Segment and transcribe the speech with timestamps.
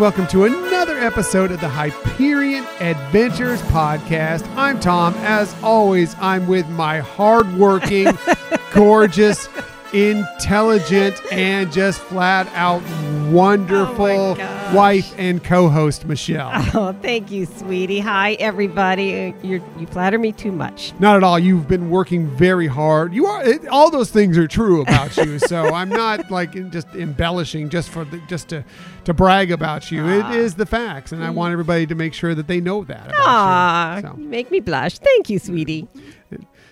[0.00, 4.48] Well, hello again, and welcome to another episode of the Hyperion Adventures podcast.
[4.56, 5.14] I'm Tom.
[5.18, 8.06] As always, I'm with my hardworking,
[8.72, 9.48] gorgeous,
[9.92, 12.82] intelligent, and just flat out
[13.30, 14.49] wonderful Oh my gosh.
[14.74, 16.50] Wife and co-host Michelle.
[16.72, 17.98] Oh, thank you, sweetie.
[18.00, 19.34] Hi, everybody.
[19.42, 20.92] You're, you flatter me too much.
[21.00, 21.38] Not at all.
[21.38, 23.12] You've been working very hard.
[23.12, 25.38] You are it, all those things are true about you.
[25.40, 28.64] so I'm not like just embellishing just for the, just to
[29.04, 30.06] to brag about you.
[30.08, 33.10] It is the facts, and I want everybody to make sure that they know that.
[33.14, 34.02] Ah, you.
[34.02, 34.98] So- you make me blush.
[34.98, 35.88] Thank you, sweetie.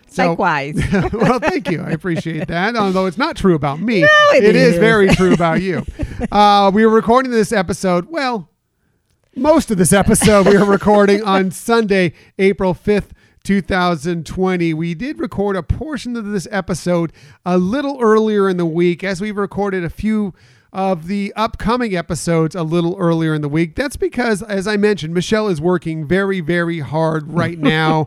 [0.08, 0.76] So- Likewise.
[1.12, 1.80] well, thank you.
[1.82, 2.76] I appreciate that.
[2.76, 4.74] Although it's not true about me, it it is.
[4.74, 4.78] is.
[4.80, 5.84] very true about you.
[6.32, 8.06] Uh, we were recording this episode.
[8.10, 8.48] Well,
[9.36, 13.12] most of this episode we were recording on Sunday, April fifth.
[13.44, 14.74] 2020.
[14.74, 17.12] We did record a portion of this episode
[17.46, 20.34] a little earlier in the week as we recorded a few
[20.72, 23.74] of the upcoming episodes a little earlier in the week.
[23.74, 28.04] That's because, as I mentioned, Michelle is working very, very hard right now.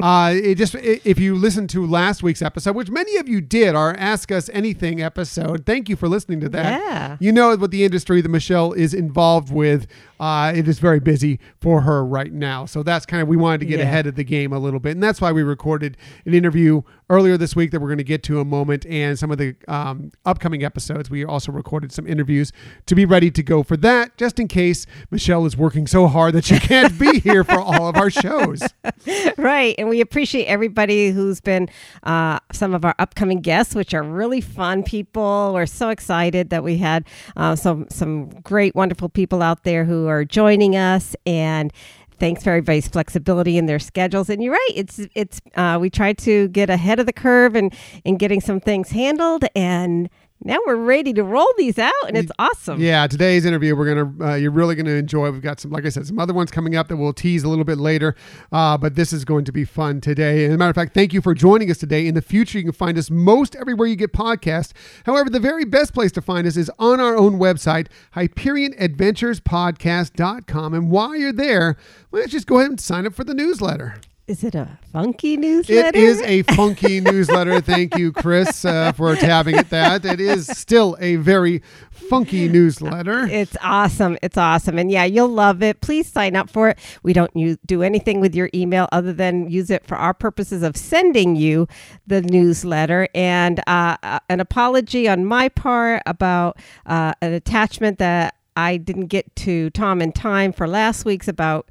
[0.00, 3.40] uh, it just i- if you listen to last week's episode, which many of you
[3.40, 5.64] did, our Ask Us Anything episode.
[5.64, 6.80] Thank you for listening to that.
[6.80, 7.16] Yeah.
[7.18, 9.86] You know what the industry that Michelle is involved with.
[10.22, 12.64] Uh, it is very busy for her right now.
[12.64, 13.86] So that's kind of we wanted to get Yeah.
[13.86, 17.36] ahead of the game a little bit, and that's why we recorded an interview earlier
[17.36, 19.56] this week that we're going to get to in a moment, and some of the
[19.66, 21.10] um, upcoming episodes.
[21.10, 22.52] We also recorded some interviews
[22.86, 26.34] to be ready to go for that, just in case Michelle is working so hard
[26.34, 28.62] that she can't be here for all of our shows.
[29.36, 29.74] right.
[29.76, 31.68] And we appreciate everybody who's been
[32.04, 35.50] uh, some of our upcoming guests, which are really fun people.
[35.52, 37.04] We're so excited that we had
[37.36, 41.16] uh, some, some great, wonderful people out there who are joining us.
[41.26, 41.72] And
[42.18, 44.30] thanks for everybody's flexibility in their schedules.
[44.30, 44.72] And you're right.
[44.74, 48.60] It's, it's, uh, we tried to get ahead of the curve and, and getting some
[48.60, 49.44] things handled.
[49.56, 50.08] And
[50.44, 51.92] now we're ready to roll these out.
[52.06, 52.80] And it's awesome.
[52.80, 55.30] Yeah, today's interview we're gonna uh, you're really gonna enjoy.
[55.30, 57.48] We've got some, like I said, some other ones coming up that we'll tease a
[57.48, 58.16] little bit later.
[58.50, 60.44] Uh, but this is going to be fun today.
[60.44, 62.06] And as a matter of fact, thank you for joining us today.
[62.06, 64.72] In the future, you can find us most everywhere you get podcasts.
[65.06, 70.74] However, the very best place to find us is on our own website, HyperionAdventurespodcast.com.
[70.74, 71.76] And while you're there,
[72.10, 73.96] let's just go ahead and sign up for the newsletter.
[74.28, 75.88] Is it a funky newsletter?
[75.88, 77.60] It is a funky newsletter.
[77.60, 80.04] Thank you, Chris, uh, for tabbing at that.
[80.04, 81.60] It is still a very
[81.90, 83.26] funky newsletter.
[83.26, 84.16] It's awesome.
[84.22, 84.78] It's awesome.
[84.78, 85.80] And yeah, you'll love it.
[85.80, 86.78] Please sign up for it.
[87.02, 90.62] We don't use, do anything with your email other than use it for our purposes
[90.62, 91.66] of sending you
[92.06, 93.08] the newsletter.
[93.16, 99.06] And uh, uh, an apology on my part about uh, an attachment that I didn't
[99.06, 101.70] get to Tom in time for last week's about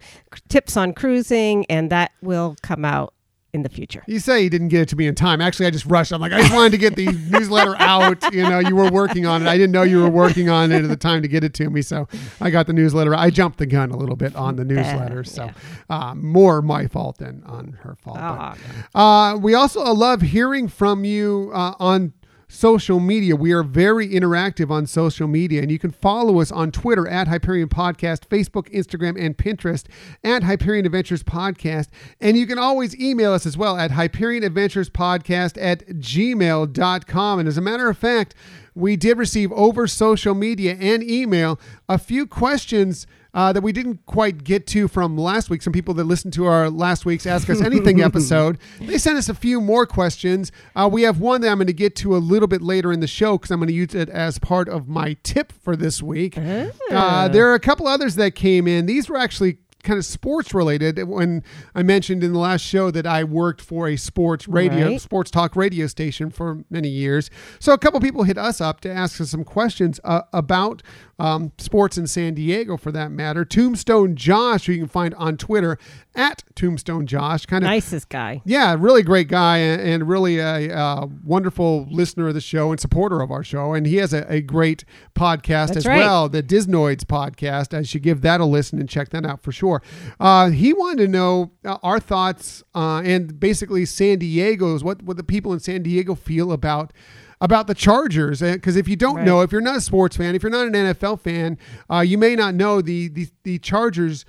[0.50, 3.14] tips on cruising, and that will come out
[3.54, 4.02] in the future.
[4.08, 5.42] You say you didn't get it to me in time.
[5.42, 6.14] Actually, I just rushed.
[6.14, 8.34] I'm like, I just wanted to get the newsletter out.
[8.34, 9.48] You know, you were working on it.
[9.48, 11.70] I didn't know you were working on it at the time to get it to
[11.70, 11.82] me.
[11.82, 12.08] So
[12.40, 13.14] I got the newsletter.
[13.14, 15.24] I jumped the gun a little bit on the newsletter.
[15.24, 15.50] So
[15.90, 18.18] uh, more my fault than on her fault.
[18.20, 18.58] But,
[19.00, 22.14] uh, we also love hearing from you uh, on
[22.52, 23.36] social media.
[23.36, 27.30] We are very interactive on social media, and you can follow us on Twitter at
[27.30, 29.86] Hyperion Podcast, Facebook, Instagram, and Pinterest
[30.24, 31.88] at Hyperion Adventures Podcast.
[32.20, 37.40] And you can always email us as well at Hyperion Adventures Podcast at gmail.com.
[37.40, 38.36] And as a matter of fact,
[38.76, 44.06] we did receive over social media and email a few questions uh, that we didn't
[44.06, 45.62] quite get to from last week.
[45.62, 49.30] Some people that listened to our last week's Ask Us Anything episode, they sent us
[49.30, 50.52] a few more questions.
[50.76, 53.00] Uh, we have one that I'm going to get to a little bit later in
[53.00, 56.02] the show because I'm going to use it as part of my tip for this
[56.04, 56.38] week.
[56.38, 58.86] Uh, there are a couple others that came in.
[58.86, 61.44] These were actually kind of sports related when
[61.74, 65.02] I mentioned in the last show that I worked for a sports radio Right.
[65.02, 67.32] sports talk radio station for many years.
[67.60, 70.84] So a couple people hit us up to ask us some questions uh, about
[71.22, 73.46] um, sports in San Diego, for that matter.
[73.46, 75.78] Tombstone Josh, who you can find on Twitter
[76.16, 78.42] at Tombstone Josh, kind of Nicest guy.
[78.44, 82.80] yeah, really great guy and, and really a, uh wonderful listener of the show and
[82.80, 83.74] supporter of our show.
[83.74, 84.84] And he has a, a great
[85.16, 85.98] podcast That's as right.
[85.98, 87.78] well, the Disnoids podcast.
[87.78, 89.82] I should give that a listen and check that out for sure.
[90.20, 95.18] Uh, he wanted to know uh, our thoughts uh, and basically San Diego's, what, what
[95.18, 96.92] the people in San Diego feel about
[97.42, 98.40] about the Chargers.
[98.40, 99.26] Because if you don't Right.
[99.26, 101.58] know, if you're not a sports fan, if you're not an NFL fan,
[101.92, 104.24] uh, you may not know the, the, the Chargers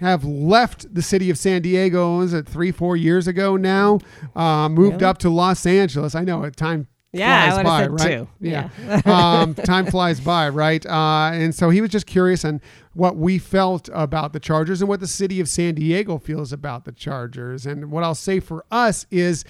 [0.00, 2.20] have left the city of San Diego.
[2.20, 4.00] Is it three, four years ago now?
[4.34, 5.04] Uh, moved Really?
[5.06, 6.14] up to Los Angeles.
[6.14, 6.54] I know it.
[6.56, 8.18] Time Yeah, I flies would've by, right?
[8.18, 8.28] two.
[8.40, 8.68] Yeah.
[8.86, 9.00] Yeah.
[9.40, 10.84] um, time flies by, right?
[10.84, 12.60] Uh, and so he was just curious on
[12.92, 16.84] what we felt about the Chargers and what the city of San Diego feels about
[16.84, 17.64] the Chargers.
[17.64, 19.44] And what I'll say for us is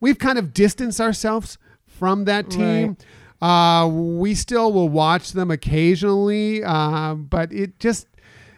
[0.00, 1.58] we've kind of distanced ourselves
[1.92, 2.96] from that team.
[3.40, 8.06] Uh, we still will watch them occasionally, uh, but it just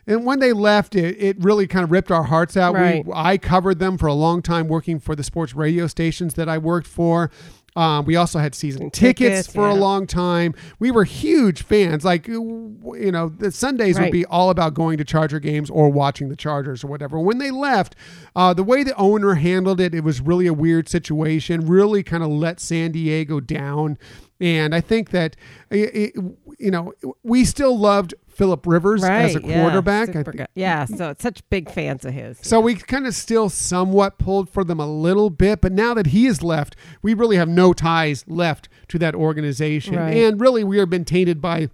[0.06, 2.74] and when they left, it, it really kind of ripped our hearts out.
[2.74, 3.04] Right.
[3.04, 6.48] We, I covered them for a long time working for the sports radio stations that
[6.48, 7.30] I worked for.
[7.76, 9.18] Um, we also had season tickets,
[9.48, 10.54] Tickets, for a long time.
[10.78, 12.04] We were huge fans.
[12.04, 12.78] Like, you
[13.12, 16.84] know, the Sundays would be all about going to Charger games or watching the Chargers
[16.84, 17.18] or whatever.
[17.18, 17.96] When they left,
[18.36, 21.66] uh, the way the owner handled it, it was really a weird situation.
[21.66, 23.98] Really kind of let San Diego down.
[24.40, 25.34] And I think that,
[25.70, 26.24] it, it-
[26.60, 26.92] you know,
[27.24, 30.12] we still loved Philip Rivers as a yeah, quarterback.
[30.12, 30.46] Thi- good.
[30.54, 32.38] yeah, so it's such big fans of his.
[32.42, 36.08] so we kind of still somewhat pulled for them a little bit, but now that
[36.08, 39.96] he is left, we really have no ties left to that organization.
[39.96, 40.16] Right.
[40.16, 41.68] And really, we have been tainted by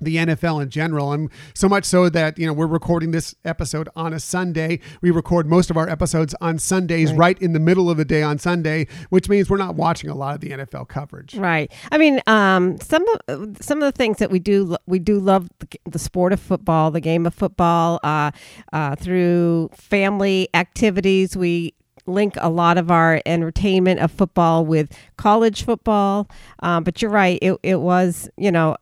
[0.00, 1.12] the NFL in general.
[1.12, 4.80] And so much so that, you know, we're recording this episode on a Sunday.
[5.02, 7.18] We record most of our episodes on Sundays, Right.
[7.18, 10.14] right, in the middle of the day on Sunday, which means we're not watching a
[10.14, 11.34] lot of the NFL coverage.
[11.34, 11.70] Right.
[11.92, 15.48] I mean, um, some of some of the things that we do we do love
[15.58, 18.30] the, the sport of football, the game of football, uh,
[18.72, 21.36] uh, through family activities.
[21.36, 21.74] We
[22.06, 26.28] link a lot of our entertainment of football with college football.
[26.60, 27.38] Um, but you're right.
[27.42, 28.76] It it was you know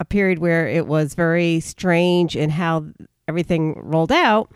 [0.00, 2.86] a, period where it was very strange in how
[3.28, 4.50] everything rolled out.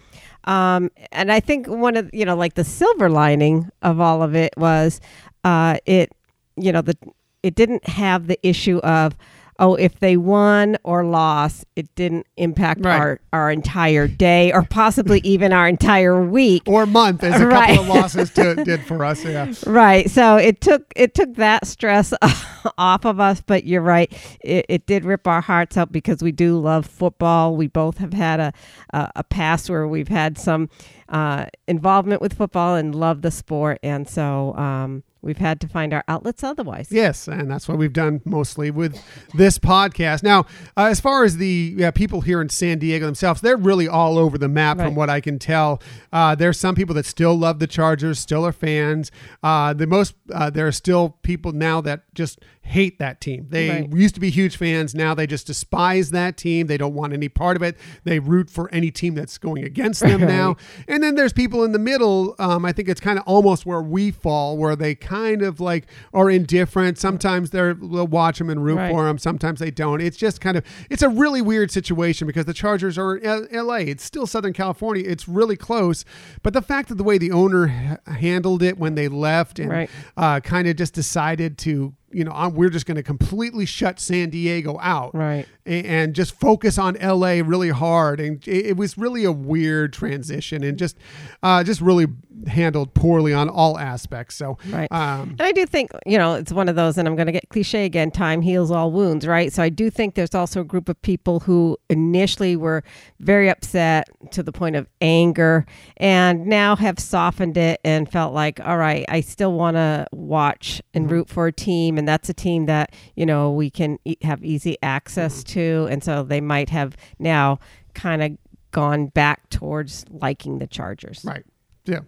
[0.44, 4.34] Um, and I think one of you know like the silver lining of all of
[4.34, 5.00] it was
[5.44, 6.12] uh, it
[6.56, 6.96] you know the
[7.42, 9.16] it didn't have the issue of
[9.61, 12.99] oh if they won or lost it didn't impact Right.
[12.99, 17.77] our our entire day or possibly even our entire week Or month, as a Right.
[17.77, 19.25] couple of losses to, did for us.
[19.25, 19.53] Yeah.
[19.67, 22.12] right so it took it took that stress
[22.79, 26.33] off of us but you're right it, it did rip our hearts out because we
[26.33, 28.53] do love football we both have had a
[28.93, 30.69] a, a past where we've had some
[31.11, 35.93] uh, involvement with football and love the sport and so um, we've had to find
[35.93, 39.02] our outlets otherwise Yes, and that's what we've done mostly with
[39.34, 40.22] this podcast.
[40.22, 40.40] Now,
[40.76, 44.19] uh, as far as the uh, people here in San Diego themselves, they're really all
[44.19, 45.81] over the map from what I can tell.
[46.12, 49.11] Uh, there's some people that still love the Chargers, still are fans.
[49.43, 53.46] Uh, the most uh, there are still people now that just hate that team.
[53.49, 53.93] They Right.
[53.93, 54.94] used to be huge fans.
[54.94, 56.66] Now they just despise that team.
[56.69, 57.76] They don't want any part of it.
[58.05, 60.56] They root for any team that's going against them now.
[60.87, 62.34] And then there's people in the middle.
[62.38, 65.87] Um, I think it's kind of almost where we fall, where they kind of like
[66.15, 66.97] are indifferent.
[66.99, 68.91] Sometimes they're, they'll watch them and root Right.
[68.93, 69.19] for them.
[69.19, 70.01] Sometimes they don't.
[70.01, 73.81] It's just kind of it's a really weird situation because the Chargers are in L.A.
[73.83, 75.03] It's still Southern California.
[75.07, 76.05] It's really close,
[76.43, 77.67] but the fact that the way the owner
[78.07, 79.91] h- handled it when they left and Right.
[80.17, 84.01] uh, kind of just decided to you know I'm, we're just going to completely shut
[84.01, 88.19] San Diego out right a- and just focus on LA really hard.
[88.21, 90.97] And it, it was really a weird transition and just,
[91.43, 92.07] uh, just really
[92.47, 94.35] handled poorly on all aspects.
[94.37, 94.91] So, Right.
[94.91, 97.33] um, And I do think, you know, it's one of those, and I'm going to
[97.33, 99.53] get cliche again time heals all wounds, right?
[99.53, 102.83] So I do think there's also a group of people who initially were
[103.21, 105.67] very upset to the point of anger
[105.99, 110.81] and now have softened it and felt like, all right, I still want to watch
[110.95, 111.99] and root for a team.
[112.00, 115.52] And that's a team that, you know, we can e- have easy access mm-hmm.
[115.52, 115.88] to.
[115.90, 117.59] And so they might have now
[117.92, 118.38] kind of
[118.71, 121.23] gone back towards liking the Chargers.
[121.26, 121.45] right.
[121.85, 122.00] Yeah.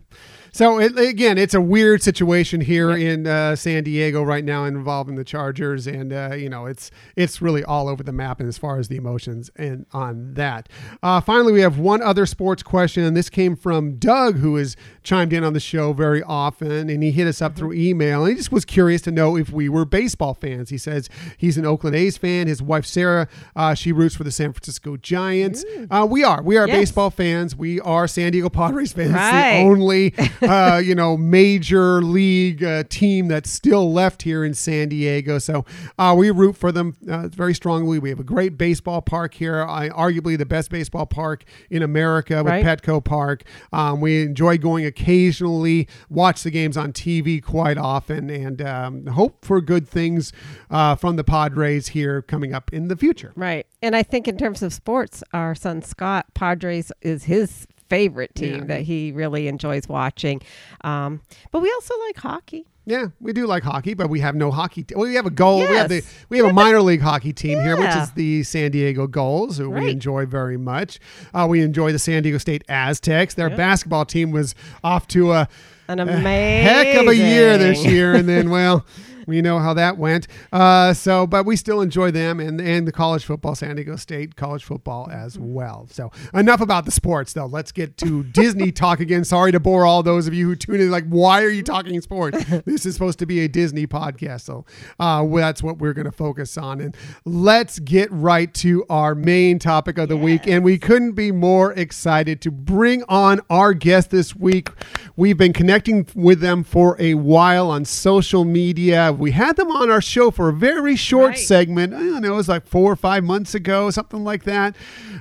[0.54, 5.14] So it, again, it's a weird situation here in uh, San Diego right now involving
[5.14, 8.78] the Chargers, and uh, you know it's it's really all over the map as far
[8.78, 10.68] as the emotions and on that.
[11.02, 14.76] Uh, finally, we have one other sports question, and this came from Doug, who has
[15.02, 18.32] chimed in on the show very often, and he hit us up through email, and
[18.32, 20.68] he just was curious to know if we were baseball fans.
[20.68, 22.46] He says he's an Oakland A's fan.
[22.46, 25.64] His wife Sarah, uh, she roots for the San Francisco Giants.
[25.90, 26.76] Uh, we are we are Yes.
[26.76, 27.56] baseball fans.
[27.56, 29.12] We are San Diego Padres fans.
[29.12, 29.62] Right.
[29.62, 34.88] the only uh, you know major league uh, team that's still left here in San
[34.88, 35.38] Diego.
[35.38, 35.64] So
[35.98, 37.98] uh, we root for them uh, very strongly.
[37.98, 42.42] We have a great baseball park here, I, arguably the best baseball park in America
[42.42, 42.64] with Right.
[42.64, 43.44] Petco Park.
[43.72, 49.44] Um, we enjoy going occasionally, watch the games on TV quite often, and um, hope
[49.44, 50.32] for good things
[50.70, 53.32] uh, from the Padres here coming up in the future.
[53.36, 53.66] Right.
[53.80, 58.60] And I think in terms of sports, our son Scott, Padres is his favorite team
[58.60, 58.64] Yeah.
[58.64, 60.40] that he really enjoys watching.
[60.82, 61.20] Um,
[61.50, 62.64] but we also like hockey.
[62.86, 64.82] Yeah, we do like hockey, but we have no hockey.
[64.82, 65.58] Te- well, we have a goal.
[65.60, 68.70] We have the we have a minor league hockey team here, which is the San
[68.72, 70.98] Diego Gulls, who we enjoy very much.
[71.34, 73.34] Uh, we enjoy the San Diego State Aztecs.
[73.34, 73.56] Their Yeah.
[73.56, 75.48] basketball team was off to a
[75.86, 78.84] An a amazing heck of a year this year, and then well,
[79.26, 80.26] we know how that went.
[80.52, 84.36] Uh, so, but we still enjoy them and and the college football, San Diego State
[84.36, 85.86] college football as well.
[85.90, 87.46] So, enough about the sports, though.
[87.46, 89.24] Let's get to Disney talk again.
[89.24, 90.90] Sorry to bore all those of you who tune in.
[90.90, 92.42] Like, why are you talking sports?
[92.64, 94.64] this is supposed to be a Disney podcast, so
[94.98, 96.80] uh, that's what we're going to focus on.
[96.80, 100.24] And let's get right to our main topic of the yes.
[100.24, 100.46] week.
[100.46, 104.68] And we couldn't be more excited to bring on our guest this week.
[105.16, 109.11] We've been connecting with them for a while on social media.
[109.18, 111.38] We had them on our show for a very short right.
[111.38, 111.94] segment.
[111.94, 114.76] I don't know, it was like four or five months ago, something like that.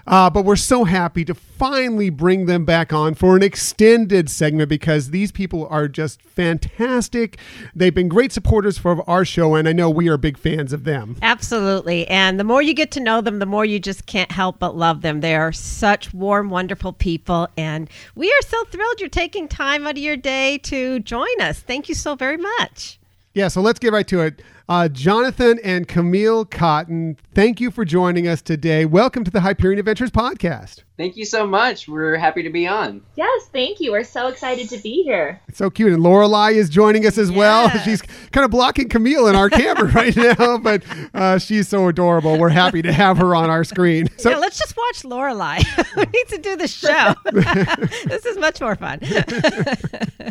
[0.08, 4.68] Uh, but we're so happy to finally bring them back on for an extended segment
[4.68, 7.38] because these people are just fantastic.
[7.76, 10.86] They've been great supporters for our show, and I know we are big fans of
[10.86, 11.18] them.
[11.22, 12.08] Absolutely.
[12.08, 14.76] And the more you get to know them, the more you just can't help but
[14.76, 15.22] love them.
[15.22, 17.48] They are such warm, wonderful people.
[17.58, 21.60] And we are so thrilled you're taking time out of your day to join us.
[21.60, 23.01] Thank you so very much.
[23.34, 24.42] Yeah, so let's get right to it.
[24.70, 28.86] Uh, Jonathan and Camille Cotton, thank you for joining us today.
[28.86, 30.84] Welcome to the Hyperion Adventures podcast.
[31.02, 31.88] Thank you so much.
[31.88, 33.02] We're happy to be on.
[33.16, 33.92] Yes, thank you.
[33.92, 35.42] We're so excited to be here.
[35.48, 35.94] It's so cute.
[35.94, 37.38] And Lorelai is joining us as yes.
[37.38, 37.70] well.
[37.80, 40.84] She's kind of blocking Camille in our camera right now, but
[41.16, 42.38] uh, she's so adorable.
[42.38, 44.10] We're happy to have her on our screen.
[44.18, 45.66] So yeah, let's just watch Lorelai.
[45.96, 47.16] we need to do the show.
[48.06, 49.00] this is much more fun.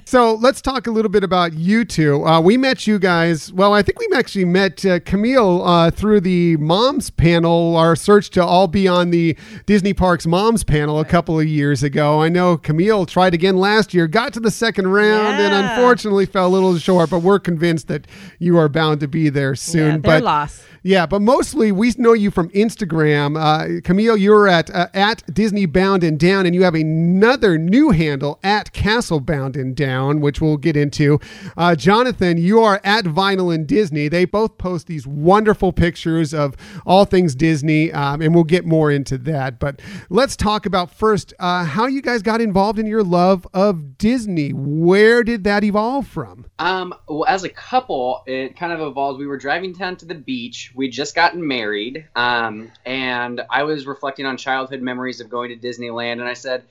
[0.04, 2.25] so let's talk a little bit about you two.
[2.25, 3.52] Uh, we met you guys.
[3.52, 8.28] Well, I think we actually met uh, Camille uh, through the Moms panel, our search
[8.30, 9.34] to all be on the
[9.64, 12.20] Disney Parks Moms panel a couple of years ago.
[12.20, 15.46] I know Camille tried again last year, got to the second round, yeah.
[15.46, 17.08] and unfortunately fell a little short.
[17.08, 18.06] But we're convinced that
[18.38, 19.92] you are bound to be there soon.
[19.92, 20.62] Yeah, but loss.
[20.82, 23.37] Yeah, but mostly we know you from Instagram.
[23.38, 27.90] Uh, Camille, you're at uh, at Disney Bound and Down, and you have another new
[27.90, 31.20] handle at Castle Bound and Down, which we'll get into.
[31.56, 34.08] Uh, Jonathan, you are at Vinyl and Disney.
[34.08, 36.56] They both post these wonderful pictures of
[36.87, 39.58] all things Disney, um, and we'll get more into that.
[39.58, 43.99] But let's talk about first uh, how you guys got involved in your love of
[43.99, 44.50] Disney.
[44.50, 46.46] Where did that evolve from?
[46.58, 49.18] Um, well, as a couple, it kind of evolved.
[49.18, 53.86] We were driving down to the beach We'd just gotten married, um, and I was
[53.86, 56.64] reflecting on childhood memories of going to Disneyland, and I said,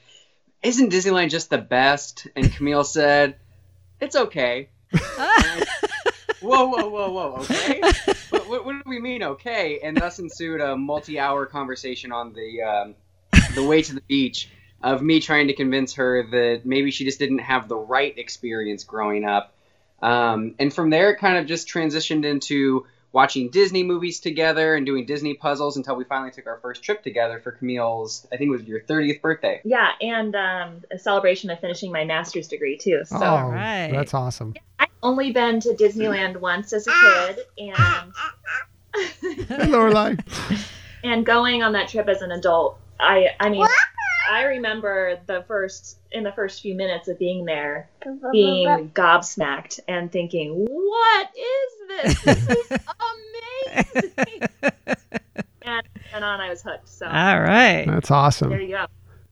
[0.64, 3.36] "Isn't Disneyland just the best?" And Camille said,
[4.00, 5.66] "It's okay." I,
[6.42, 7.36] whoa, whoa, whoa, whoa!
[7.42, 7.82] Okay,
[8.30, 9.80] what, what, what, do we mean, okay?
[9.84, 12.96] And thus ensued a multi-hour conversation on the um,
[13.56, 14.50] the way to the beach
[14.82, 18.84] of me trying to convince her that maybe she just didn't have the right experience
[18.84, 19.54] growing up.
[20.02, 24.86] Um, and from there, it kind of just transitioned into watching Disney movies together and
[24.86, 28.50] doing Disney puzzles until we finally took our first trip together for Camille's, I think
[28.50, 29.62] it was your 30th birthday.
[29.64, 33.02] Yeah, and um, a celebration of finishing my master's degree too.
[33.06, 33.92] So oh, right.
[33.92, 34.54] that's awesome.
[34.80, 38.14] I've only been to Disneyland once as a kid, and
[39.72, 40.20] Lorelai.
[41.04, 43.66] and going on that trip as an adult, I I mean.
[44.30, 47.90] I remember the first in the first few minutes of being there,
[48.32, 52.22] being gobsmacked and thinking, "What is this?
[52.22, 52.72] This is
[53.96, 54.42] amazing!"
[55.64, 56.88] and, and on, I was hooked.
[56.88, 58.52] So, all right, that's awesome.
[58.52, 58.86] There you go.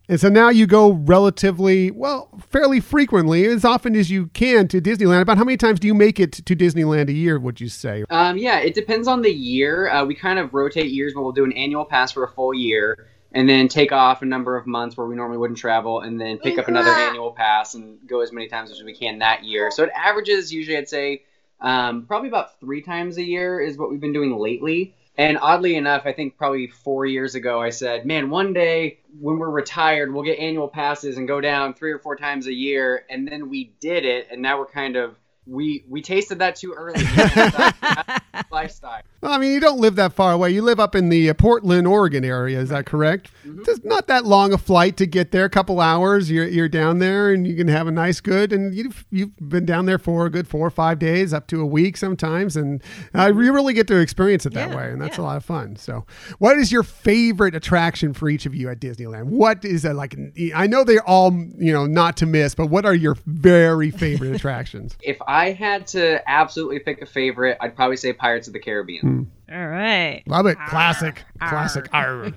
[0.09, 4.81] And so now you go relatively, well, fairly frequently, as often as you can to
[4.81, 5.21] Disneyland.
[5.21, 8.03] About how many times do you make it to Disneyland a year, would you say?
[8.09, 9.89] Um, yeah, it depends on the year.
[9.89, 12.53] Uh, we kind of rotate years, but we'll do an annual pass for a full
[12.53, 16.19] year and then take off a number of months where we normally wouldn't travel, and
[16.19, 19.43] then pick up another annual pass and go as many times as we can that
[19.43, 19.69] year.
[19.69, 21.21] So it averages usually, I'd say,
[21.61, 24.95] um, probably about three times a year is what we've been doing lately.
[25.19, 29.37] And oddly enough, I think probably four years ago, I said, man, one day when
[29.37, 33.05] we're retired, we'll get annual passes and go down three or four times a year.
[33.07, 35.15] And then we did it, and now we're kind of
[35.45, 37.03] we we tasted that too early.
[38.51, 39.01] lifestyle.
[39.21, 40.51] Well, I mean, you don't live that far away.
[40.51, 42.59] You live up in the uh, Portland, Oregon area.
[42.59, 43.31] Is that correct?
[43.45, 43.63] Mm-hmm.
[43.65, 45.45] It's not that long a flight to get there.
[45.45, 46.29] A couple hours.
[46.29, 48.53] You're you're down there, and you can have a nice good.
[48.53, 51.61] And you've you've been down there for a good four or five days, up to
[51.61, 52.83] a week sometimes, and
[53.15, 55.23] uh, you really get to experience it that yeah, way, and that's yeah.
[55.23, 55.75] a lot of fun.
[55.77, 56.05] So,
[56.37, 59.25] what is your favorite attraction for each of you at Disneyland?
[59.25, 60.15] What is that like?
[60.53, 64.35] I know they're all you know not to miss, but what are your very favorite
[64.35, 64.95] attractions?
[65.01, 68.59] If I I had to absolutely pick a favorite, I'd probably say Pirates of the
[68.59, 69.01] Caribbean.
[69.01, 69.16] Hmm.
[69.51, 70.23] All right.
[70.27, 70.57] Love it.
[70.67, 71.23] Classic.
[71.39, 71.49] Arr.
[71.49, 71.89] Classic.
[71.93, 72.33] Arr.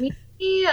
[0.40, 0.68] Me,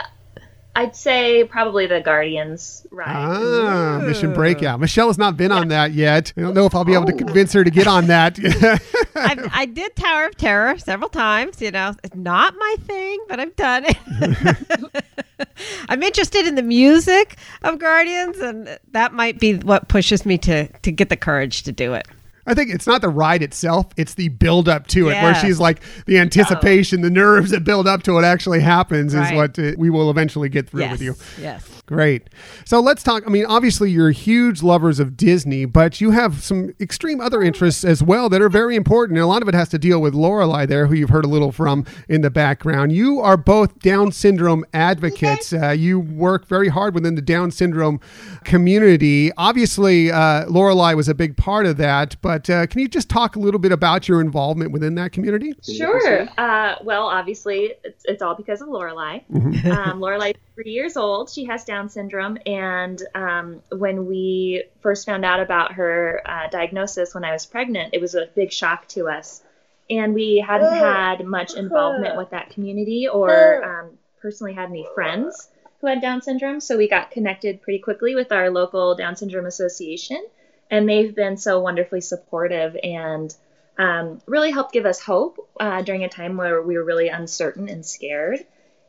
[0.75, 3.07] I'd say probably the Guardians ride.
[3.07, 4.79] Ah, Mission Breakout.
[4.79, 6.33] Michelle has not been on that yet.
[6.35, 7.17] I don't know if I'll be able to oh.
[7.17, 8.39] convince her to get on that.
[9.15, 11.61] I, I did Tower of Terror several times.
[11.61, 15.03] You know, it's not my thing, but I've done it.
[15.89, 20.67] I'm interested in the music of Guardians, and that might be what pushes me to
[20.67, 22.07] to get the courage to do it.
[22.45, 25.59] I think it's not the ride itself; it's the build up to it, where she's
[25.59, 29.71] like the anticipation, the nerves that build up to it actually happens, is what uh,
[29.77, 30.91] we will eventually get through yes.
[30.91, 31.15] with you.
[31.39, 31.82] Yes.
[31.85, 32.29] Great.
[32.65, 33.23] So let's talk.
[33.27, 37.83] I mean, obviously, you're huge lovers of Disney, but you have some extreme other interests
[37.83, 39.17] as well that are very important.
[39.17, 41.27] And a lot of it has to deal with Lorelai there, who you've heard a
[41.27, 42.93] little from in the background.
[42.93, 45.51] You are both Down syndrome advocates.
[45.51, 47.99] Uh, you work very hard within the Down syndrome
[48.45, 49.31] community.
[49.35, 53.35] Obviously, uh, Lorelai was a big part of that, but uh, can you just talk
[53.35, 55.53] a little bit about your involvement within that community?
[55.61, 56.29] Sure.
[56.37, 59.21] Uh, well, obviously, it's, it's all because of Lorelai.
[59.65, 61.29] um, Lorelai's three years old.
[61.29, 67.13] She has Down syndrome, and um, when we first found out about her uh, diagnosis
[67.13, 69.41] when I was pregnant, it was a big shock to us,
[69.89, 75.49] and we hadn't had much involvement with that community or um, personally had any friends
[75.81, 76.61] who had Down syndrome.
[76.61, 80.23] So we got connected pretty quickly with our local Down syndrome association,
[80.69, 83.33] and they've been so wonderfully supportive and
[83.77, 87.69] um, really helped give us hope uh, during a time where we were really uncertain
[87.69, 88.45] and scared.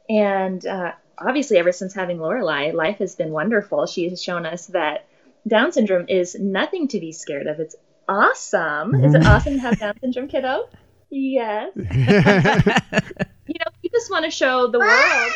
[0.08, 3.86] And uh, obviously, ever since having Lorelai, life has been wonderful.
[3.86, 5.06] She has shown us that
[5.46, 7.60] Down syndrome is nothing to be scared of.
[7.60, 7.76] It's
[8.08, 8.94] awesome.
[8.94, 10.68] Is it awesome to have Down syndrome, kiddo?
[11.10, 11.72] Yes.
[13.46, 15.32] You know, we just want to show the world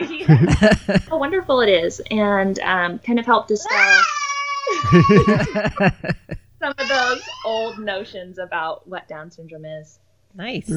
[0.00, 4.00] Yeah, how wonderful it is and um, kind of help dispel
[6.60, 9.98] some of those old notions about what Down syndrome is.
[10.38, 10.70] Nice.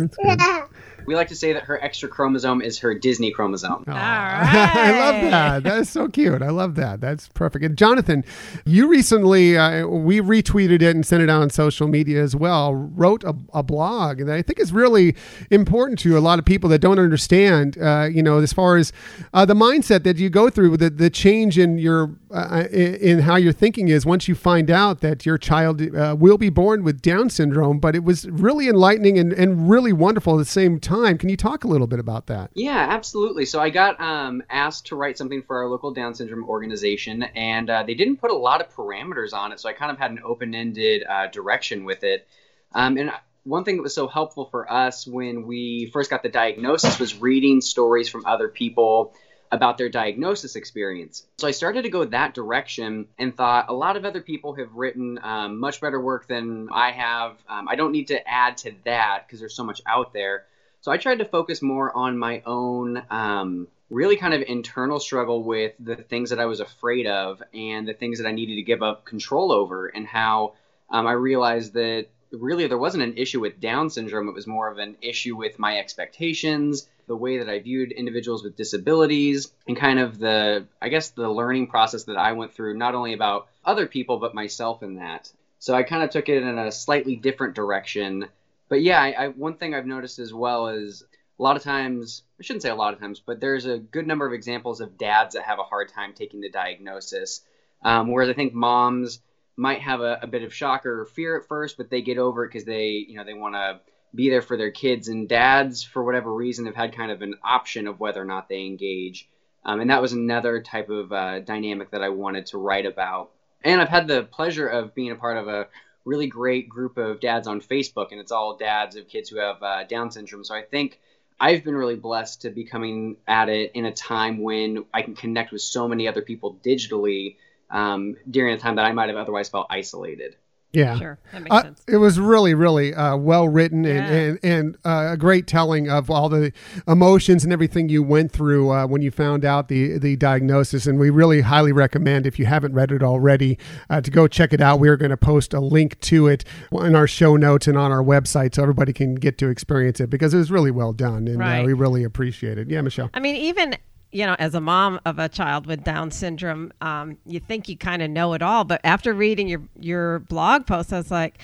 [1.06, 3.84] We like to say that her extra chromosome is her Disney chromosome.
[3.88, 3.92] Aw.
[3.92, 4.76] right.
[4.76, 5.64] I love that.
[5.64, 6.42] That is so cute.
[6.42, 7.02] I love that.
[7.02, 7.66] That's perfect.
[7.66, 8.24] And Jonathan,
[8.66, 12.74] you recently, uh, we retweeted it and sent it out on social media as well,
[12.74, 15.16] wrote a, a blog that I think is really
[15.50, 18.94] important to a lot of people that don't understand, uh, you know, as far as
[19.34, 23.20] uh, the mindset that you go through, the, the change in your, uh, in, in
[23.20, 26.84] how your thinking is once you find out that your child uh, will be born
[26.84, 27.80] with Down syndrome.
[27.80, 31.18] But it was really enlightening and, and really wonderful at the same time.
[31.18, 32.52] Can you talk a little bit about that?
[32.54, 33.46] Yeah, absolutely.
[33.46, 37.70] So I got um, asked to write something for our local Down syndrome organization, and
[37.70, 40.12] uh, they didn't put a lot of parameters on it, so I kind of had
[40.12, 42.28] an open-ended uh, direction with it.
[42.74, 43.12] Um, and
[43.44, 47.20] one thing that was so helpful for us when we first got the diagnosis was
[47.20, 49.16] reading stories from other people
[49.52, 51.26] about their diagnosis experience.
[51.38, 54.74] So I started to go that direction and thought a lot of other people have
[54.74, 57.38] written um, much better work than I have.
[57.50, 60.46] Um, I don't need to add to that because there's so much out there.
[60.80, 65.44] So I tried to focus more on my own, um, really kind of internal struggle
[65.44, 68.64] with the things that I was afraid of and the things that I needed to
[68.64, 70.54] give up control over, and how
[70.90, 74.28] um, I realized that really there wasn't an issue with Down syndrome.
[74.28, 78.44] It was more of an issue with my expectations, the way that I viewed individuals
[78.44, 82.78] with disabilities, and kind of the, I guess, the learning process that I went through,
[82.78, 85.32] not only about other people, but myself in that.
[85.60, 88.30] So I kind of took it in a slightly different direction
[88.72, 91.04] but yeah, I, I, one thing I've noticed as well is
[91.38, 94.08] a lot of times, I shouldn't say a lot of times, but there's a good
[94.08, 97.42] number of examples of dads that have a hard time taking the diagnosis.
[97.84, 99.20] Um, whereas I think moms
[99.56, 102.46] might have a, a, bit of shock or fear at first, but they get over
[102.46, 103.80] it because they, you know, they want to
[104.14, 105.08] be there for their kids.
[105.08, 108.50] And dads, for whatever reason, have had kind of an option of whether or not
[108.50, 109.30] they engage.
[109.64, 113.32] Um, and that was another type of uh, dynamic that I wanted to write about.
[113.64, 115.68] And I've had the pleasure of being a part of a
[116.04, 119.62] really great group of dads on Facebook, and it's all dads of kids who have
[119.62, 120.44] uh, Down syndrome.
[120.44, 121.00] So I think
[121.40, 125.16] I've been really blessed to be coming at it in a time when I can
[125.16, 127.36] connect with so many other people digitally
[127.72, 130.36] um, during a time that I might have otherwise felt isolated.
[130.74, 130.98] Yeah.
[130.98, 131.20] Sure.
[131.34, 131.84] That makes Uh, sense.
[131.86, 134.14] it was really, really uh, well written and, Yeah.
[134.22, 136.54] and, and uh, a great telling of all the
[136.88, 140.88] emotions and everything you went through uh, when you found out the, the diagnosis.
[140.88, 143.58] And we really highly recommend, if you haven't read it already,
[143.90, 144.80] uh, to go check it out.
[144.80, 148.02] We're going to post a link to it in our show notes and on our
[148.04, 151.28] website so everybody can get to experience it because it was really well done.
[151.28, 151.66] And uh, Right.
[151.66, 152.70] we really appreciate it.
[152.70, 153.10] Yeah, Michelle.
[153.14, 153.76] I mean, even
[154.12, 157.78] you know, as a mom of a child with Down syndrome, um, you think you
[157.78, 161.40] kind of know it all, but after reading your your blog post, I was like,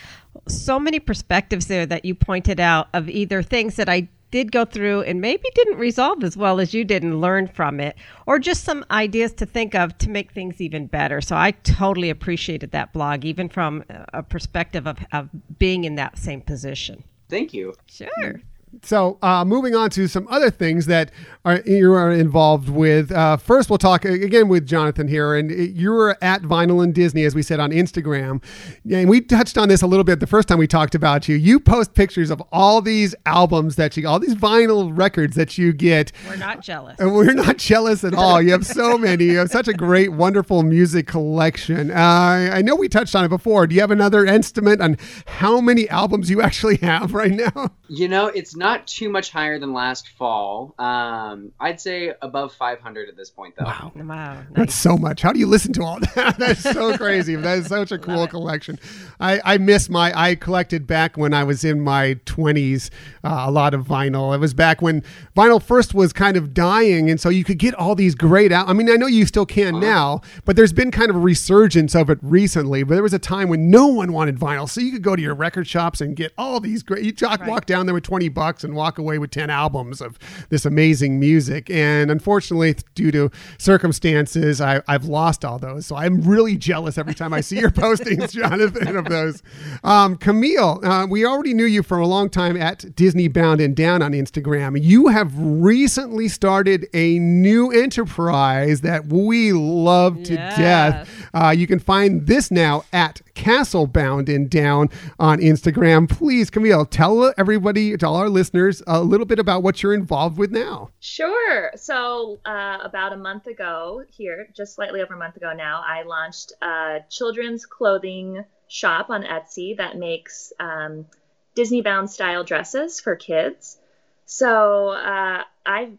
[0.48, 4.66] so many perspectives there that you pointed out of either things that I did go
[4.66, 8.40] through and maybe didn't resolve as well as you did and learn from it, or
[8.40, 11.22] just some ideas to think of to make things even better.
[11.22, 16.18] So I totally appreciated that blog, even from a perspective of, of being in that
[16.18, 17.04] same position.
[17.30, 17.74] Thank you.
[17.88, 18.42] Sure.
[18.84, 21.12] So, uh, moving on to some other things that
[21.46, 23.12] are, you are involved with.
[23.12, 27.34] Uh, first, we'll talk again with Jonathan here, and you're at Vinyl and Disney, as
[27.34, 28.44] we said on Instagram.
[28.92, 31.36] And we touched on this a little bit the first time we talked about you.
[31.38, 35.72] You post pictures of all these albums that you, all these vinyl records that you
[35.72, 36.12] get.
[36.28, 37.00] We're not jealous.
[37.00, 38.42] And we're not jealous at all.
[38.42, 39.26] You have so many.
[39.26, 41.90] You have such a great, wonderful music collection.
[41.92, 43.66] Uh, I know we touched on it before.
[43.66, 47.72] Do you have another estimate on how many albums you actually have right now?
[47.88, 50.74] You know, it's not too much higher than last fall.
[50.80, 53.66] Um, I'd say above 500 at this point, though.
[53.66, 53.92] Wow.
[53.96, 54.34] Wow.
[54.36, 54.46] Nice.
[54.52, 55.22] That's so much.
[55.22, 56.38] How do you listen to all that?
[56.38, 57.36] That's so crazy.
[57.36, 58.80] That is such a cool collection.
[59.20, 62.90] I, I miss my, I collected back when I was in my 20s
[63.24, 64.34] uh, a lot of vinyl.
[64.36, 65.04] It was back when
[65.36, 67.10] vinyl first was kind of dying.
[67.10, 68.68] And so you could get all these great out.
[68.68, 71.96] I mean, I know you still can now, but there's been kind of a resurgence
[71.96, 72.84] of it recently.
[72.84, 74.68] But there was a time when no one wanted vinyl.
[74.68, 77.42] So you could go to your record shops and get all these great, you talk,
[77.42, 77.50] Right.
[77.50, 80.18] walk down there with 20 bucks and walk away with 10 albums of
[80.50, 81.70] this amazing music.
[81.70, 85.86] And unfortunately, due to circumstances, I, I've lost all those.
[85.86, 89.44] So I'm really jealous every time I see your postings, Jonathan, of those.
[89.84, 93.76] Um, Camille, uh, we already knew you for a long time at Disney Bound and
[93.76, 94.82] Down on Instagram.
[94.82, 100.58] You have recently started a new enterprise that we love to Yes.
[100.58, 101.30] death.
[101.34, 106.10] Uh, you can find this now at Castle Bound and Down on Instagram.
[106.10, 110.52] Please, Camille, tell everybody, tell our listeners a little bit about what you're involved with
[110.52, 110.92] now.
[111.00, 111.72] Sure.
[111.76, 116.04] So, uh, about a month ago, here, just slightly over a month ago now, I
[116.04, 121.08] launched a children's clothing shop on Etsy that makes um,
[121.56, 123.78] Disney bound style dresses for kids.
[124.26, 125.98] So, uh, I've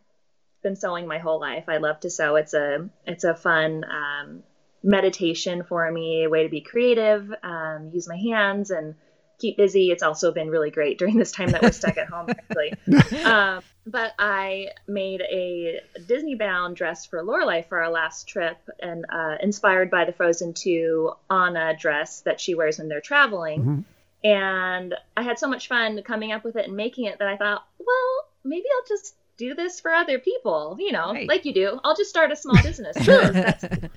[0.63, 1.65] been sewing my whole life.
[1.69, 2.37] I love to sew.
[2.37, 4.43] It's a it's a fun um,
[4.83, 8.95] meditation for me, a way to be creative, um, use my hands, and
[9.39, 9.91] keep busy.
[9.91, 12.75] It's also been really great during this time that we're stuck at home, actually.
[13.25, 19.05] um, but I made a Disney bound dress for Lorelai for our last trip, and
[19.09, 23.63] uh, inspired by the Frozen 2 Anna dress that she wears when they're traveling.
[23.65, 23.85] Mhm.
[24.25, 27.37] And I had so much fun coming up with it and making it that I
[27.37, 31.29] thought, well, maybe I'll just do this for other people, you know, Right.
[31.29, 31.79] like you do.
[31.85, 32.97] I'll just start a small business.
[33.05, 33.91] Sure, that's fun.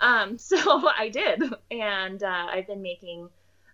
[0.00, 0.56] Um, so
[0.96, 3.28] I did, and uh, I've been making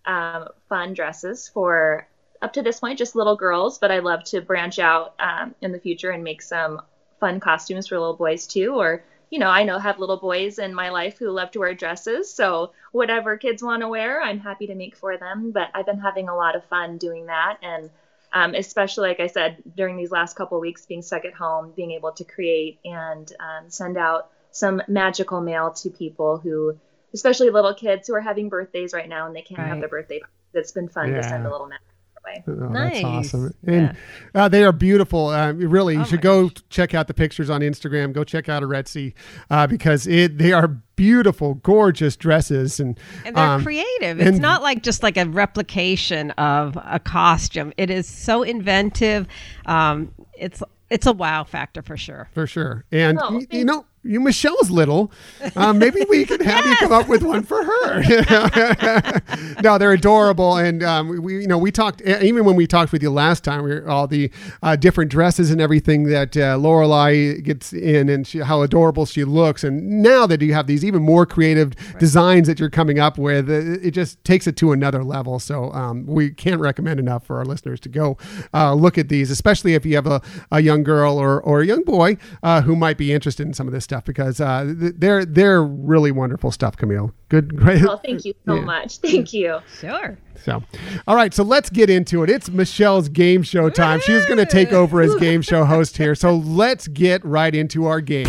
[0.07, 2.07] um, fun dresses for
[2.43, 5.73] up to this point just little girls, but I love to branch out um, in
[5.73, 6.83] the future and make some
[7.21, 8.75] fun costumes for little boys too.
[8.75, 11.75] Or you know, I know have little boys in my life who love to wear
[11.75, 15.51] dresses, so whatever kids want to wear, I'm happy to make for them.
[15.51, 17.91] But I've been having a lot of fun doing that, and
[18.33, 21.93] um, especially like I said during these last couple weeks, being stuck at home, being
[21.93, 26.79] able to create and um, send out some magical mail to people who,
[27.15, 30.21] especially little kids who are having birthdays right now and they can't have their birthday.
[30.53, 31.17] It's been fun Yeah.
[31.19, 31.81] to send a little message
[32.27, 32.43] their.
[32.49, 32.93] Oh, Nice.
[32.95, 33.55] That's awesome.
[33.67, 33.93] Yeah.
[34.35, 35.27] Uh, they are beautiful.
[35.29, 38.13] Uh, really, you Oh should my go check out the pictures on Instagram.
[38.15, 39.13] Go check out Etsy
[39.51, 42.81] uh, because it they are beautiful, gorgeous dresses.
[42.81, 44.21] And, And they're um, creative.
[44.21, 47.73] It's and- not like just like a replication of a costume.
[47.77, 49.27] It is so inventive.
[49.67, 52.29] Um, it's it's a wow factor for sure.
[52.33, 52.85] for sure.
[52.91, 55.11] And Oh, you, you know, you Michelle's little.
[55.57, 58.03] Um, maybe we can have you come up with one for her.
[59.63, 63.03] no, they're adorable, and um, we, you know, we talked even when we talked with
[63.03, 63.65] you last time.
[63.65, 64.31] We were all the
[64.63, 69.25] uh, different dresses and everything that uh, Lorelai gets in, and she, how adorable she
[69.25, 69.65] looks.
[69.65, 73.49] And now that you have these even more creative designs that you're coming up with,
[73.49, 75.39] it just takes it to another level.
[75.39, 78.19] So um, we can't recommend enough for our listeners to go
[78.53, 81.67] uh, look at these, especially if you have a, a young girl or, or a
[81.67, 85.25] young boy uh, who might be interested in some of this stuff because uh, they're
[85.25, 87.13] they're really wonderful stuff, Camille.
[87.29, 87.83] Good, great.
[87.83, 88.61] Well, thank you so Yeah.
[88.65, 88.99] much.
[88.99, 89.59] Thank you.
[89.79, 90.19] Sure.
[90.43, 90.63] So,
[91.07, 92.31] all right, so let's get into it.
[92.31, 94.01] It's Michelle's game show time.
[94.01, 96.15] She's going to take over as game show host here.
[96.17, 98.27] So let's get right into our game.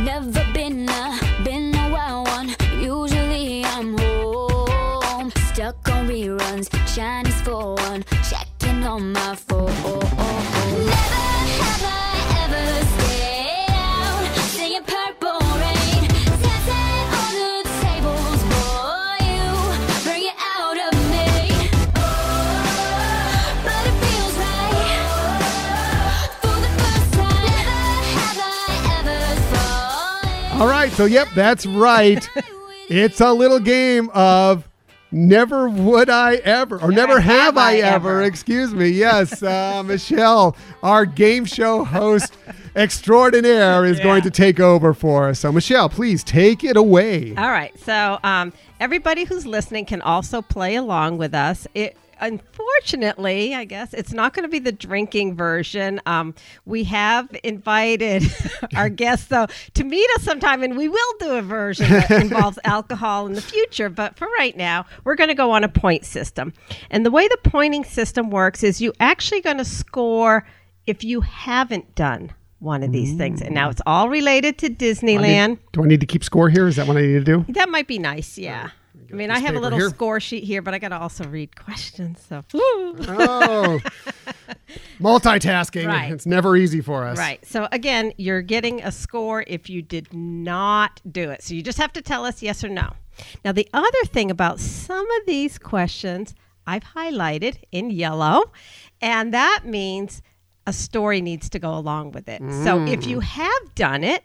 [0.00, 2.54] Never been a, been a wild one.
[2.80, 5.30] Usually I'm home.
[5.52, 8.04] Stuck on reruns, Chinese for one.
[8.30, 9.27] Checking on my
[30.58, 32.28] All right, so yep, that's right.
[32.88, 34.68] It's a little game of
[35.12, 38.22] never would I ever, or never, have, I, ever.
[38.22, 38.88] Excuse me.
[38.88, 42.36] Yes, uh, Michelle, our game show host
[42.74, 45.38] extraordinaire, is going to take over for us.
[45.38, 47.36] So, Michelle, please take it away.
[47.36, 47.78] All right.
[47.78, 51.68] So um, everybody who's listening can also play along with us.
[51.74, 56.00] It unfortunately, I guess it's not going to be the drinking version.
[56.06, 58.22] Um, we have invited
[58.76, 62.58] our guests, though, to meet us sometime, and we will do a version that involves
[62.64, 63.88] alcohol in the future.
[63.88, 66.52] But for right now, we're going to go on a point system.
[66.90, 70.46] And the way the pointing system works is you actually going to score
[70.86, 73.40] if you haven't done one of these things.
[73.40, 75.58] And now it's all related to Disneyland.
[75.72, 76.66] Do I need to keep score here?
[76.66, 77.44] Is that what I need to do?
[77.50, 78.70] That might be nice, yeah.
[79.10, 79.90] I mean, I have a little here.
[79.90, 82.24] score sheet here, but I got to also read questions.
[82.28, 83.80] So, Oh,
[85.00, 85.86] multitasking.
[85.86, 86.12] Right.
[86.12, 87.18] It's never easy for us.
[87.18, 87.44] right.
[87.46, 91.42] So again, you're getting a score if you did not do it.
[91.42, 92.92] So you just have to tell us yes or no.
[93.44, 96.34] Now, the other thing about some of these questions,
[96.66, 98.52] I've highlighted in yellow,
[99.00, 100.22] and that means
[100.66, 102.42] a story needs to go along with it.
[102.62, 103.22] So if you mm.
[103.22, 104.22] have done it,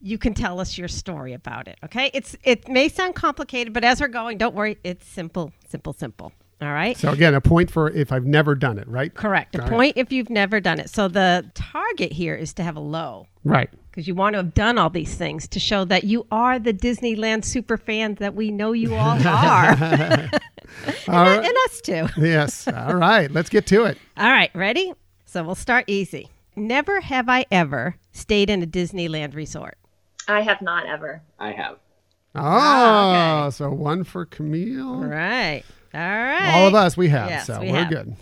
[0.00, 1.78] you can tell us your story about it.
[1.84, 2.10] Okay?
[2.14, 6.32] It's it may sound complicated, but as we're going, don't worry, it's simple, simple, simple.
[6.62, 6.96] All right?
[6.96, 9.12] So again, a point for if I've never done it, right?
[9.12, 9.54] Correct.
[9.54, 9.74] A All right.
[9.74, 10.88] point if you've never done it.
[10.90, 13.68] So the target here is to have a low Right.
[13.90, 16.72] because you want to have done all these things to show that you are the
[16.72, 19.66] Disneyland super fan that we know you all are.
[19.80, 20.30] and,
[21.08, 21.44] All right.
[21.44, 22.06] and us too.
[22.18, 22.68] yes.
[22.68, 23.30] All right.
[23.30, 23.98] Let's get to it.
[24.16, 24.92] All right, ready?
[25.26, 26.28] So we'll start easy.
[26.56, 29.76] Never have I ever stayed in a Disneyland resort.
[30.28, 31.22] I have not ever.
[31.38, 31.76] I have.
[32.36, 34.88] Oh, Ah, so one for Camille.
[34.88, 35.62] All right.
[35.92, 36.54] All right.
[36.54, 37.28] All of us, we have.
[37.30, 37.90] Yes, so we we're have.
[37.90, 38.16] good.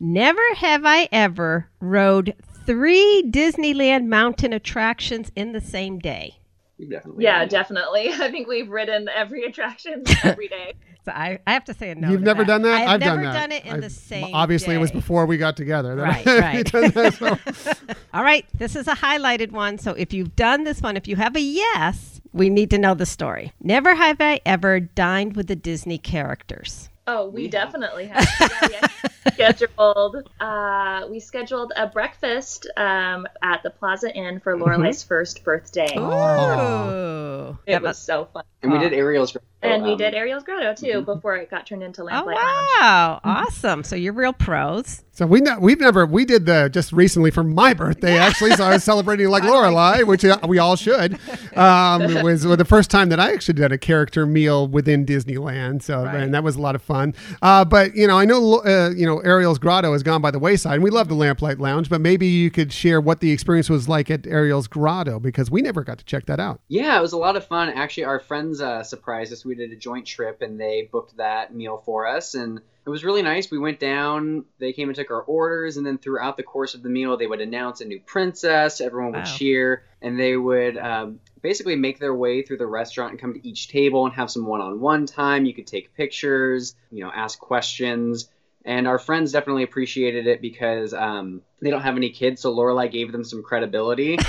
[0.00, 2.34] Never have I ever rode
[2.66, 6.36] three Disneyland mountain attractions in the same day.
[6.78, 7.24] Definitely.
[7.24, 7.48] Yeah, have.
[7.48, 8.08] definitely.
[8.12, 10.74] I think we've ridden every attraction every day.
[11.08, 12.10] So I, I have to say a no.
[12.10, 12.82] You've to never done that?
[12.82, 13.52] I've, I've never done that.
[13.52, 14.34] it in I've- the same.
[14.34, 15.96] Obviously, it was before we got together.
[15.96, 16.70] Right, right.
[16.72, 19.78] that, so- All right, this is a highlighted one.
[19.78, 22.94] So if you've done this one, if you have a yes, we need to know
[22.94, 23.52] the story.
[23.60, 26.90] Never have I ever dined with the Disney characters.
[27.10, 28.26] Oh, we definitely have.
[28.70, 28.86] Yeah,
[29.24, 30.28] we scheduled.
[30.40, 35.88] Uh, we scheduled a breakfast um, at the Plaza Inn for Lorelai's first birthday.
[35.96, 37.56] Ooh.
[37.66, 38.44] It That was must- so fun.
[38.62, 39.34] And we did Ariel's.
[39.60, 42.68] And we um, did Ariel's Grotto too before it got turned into Oh Lamplight Lounge.
[42.80, 43.20] wow!
[43.24, 43.82] Awesome.
[43.82, 45.02] So you're real pros.
[45.10, 48.52] So we ne- we've never we did the just recently for my birthday actually.
[48.52, 51.18] So I was celebrating like Lorelai, which uh, we all should.
[51.56, 55.82] Um, it was the first time that I actually did a character meal within Disneyland.
[55.82, 56.14] So Right.
[56.22, 57.14] and that was a lot of fun.
[57.42, 60.38] Uh, but you know, I know uh, you know Ariel's Grotto has gone by the
[60.38, 61.90] wayside, and we love the Lamplight Lounge.
[61.90, 65.62] But maybe you could share what the experience was like at Ariel's Grotto because we
[65.62, 66.60] never got to check that out.
[66.68, 67.70] Yeah, it was a lot of fun.
[67.70, 69.44] Actually, our friends uh, surprised us.
[69.48, 73.04] We did a joint trip, and they booked that meal for us, and it was
[73.04, 73.50] really nice.
[73.50, 74.44] We went down.
[74.58, 77.26] They came and took our orders, and then throughout the course of the meal, they
[77.26, 78.80] would announce a new princess.
[78.80, 79.36] Everyone would Wow.
[79.36, 83.46] cheer, and they would um, basically make their way through the restaurant and come to
[83.46, 85.44] each table and have some one-on-one time.
[85.44, 88.28] You could take pictures, you know, ask questions.
[88.64, 92.90] And our friends definitely appreciated it because um, they don't have any kids, so Lorelai
[92.90, 94.16] gave them some credibility.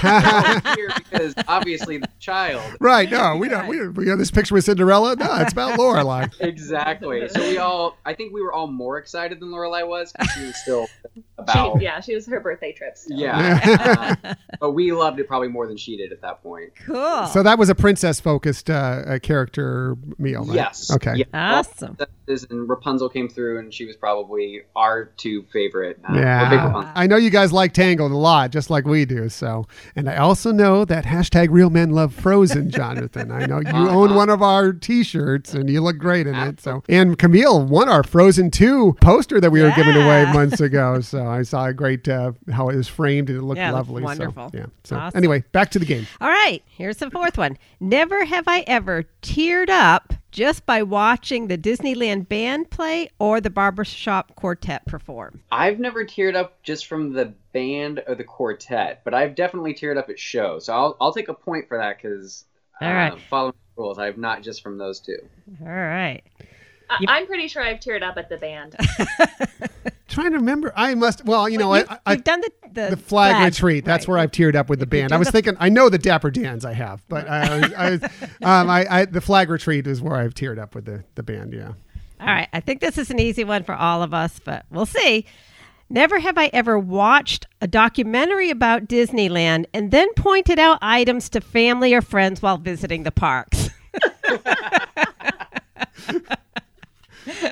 [1.10, 2.62] Because obviously the child.
[2.80, 3.10] Right?
[3.10, 3.68] No, we don't.
[3.68, 5.15] We, we got this picture with Cinderella.
[5.15, 6.32] No, it's about Lorelai.
[6.39, 7.28] Exactly.
[7.30, 10.46] So we all, I think we were all more excited than Lorelai was because she
[10.46, 10.88] was still
[11.38, 11.78] about.
[11.80, 12.98] She, yeah, she was her birthday trip.
[12.98, 13.18] Still.
[13.18, 14.15] Yeah.
[14.24, 16.72] Uh, but we loved it probably more than she did at that point.
[16.86, 17.26] Cool.
[17.28, 18.74] So that was a princess focused uh,
[19.06, 20.56] uh, character meal, right?
[20.56, 20.92] Yes.
[20.92, 21.15] Okay.
[21.18, 21.26] Yeah.
[21.34, 21.98] awesome.
[22.28, 26.00] And Rapunzel came through, and she was probably our two favorite.
[26.08, 26.92] Uh, Yeah, Rapunzel.
[26.96, 29.29] I know you guys like Tangled a lot, just like we do.
[29.29, 33.32] So, and I also know that hashtag Real Men Love Frozen, Jonathan.
[33.32, 36.60] I know you own one of our T-shirts, and you look great in it.
[36.60, 40.99] So, and Camille won our Frozen Two poster that we were giving away months ago.
[41.01, 43.73] So I saw a great uh, how it was framed, and it looked Yeah, it
[43.75, 44.01] looked lovely.
[44.01, 44.51] So, wonderful.
[44.53, 44.65] yeah.
[44.84, 45.17] So Awesome.
[45.17, 46.08] anyway, back to the game.
[46.21, 47.58] All right, here's the fourth one.
[47.79, 53.50] Never have I ever teared up just by watching the Disneyland band play or the
[53.50, 55.42] barbershop quartet perform.
[55.52, 59.98] I've never teared up just from the band or the quartet, but I've definitely teared
[59.98, 60.65] up at shows.
[60.65, 62.46] So I'll, I'll take a point for that because
[62.82, 63.13] All right.
[63.13, 65.18] Um, following the rules, I've not just from those two.
[65.62, 66.22] All right.
[66.89, 68.76] I- I'm pretty sure I've teared up at the band.
[70.10, 71.24] Trying to remember, I must.
[71.26, 73.86] Well, you know, Well, you've, I, you've done the the, the flag, retreat.
[73.86, 74.12] That's right.
[74.13, 75.12] where I've teared up with the band.
[75.12, 77.93] I was the- thinking, I know the Dapper Dans I have, but I, I,
[78.62, 81.54] um, I, I, the flag retreat is where I've teared up with the, the band.
[81.54, 81.74] Yeah.
[82.19, 84.86] All right, I think this is an easy one for all of us, but we'll
[84.86, 85.26] see.
[85.89, 91.41] Never have I ever watched a documentary about Disneyland and then pointed out items to
[91.41, 93.69] family or friends while visiting the parks.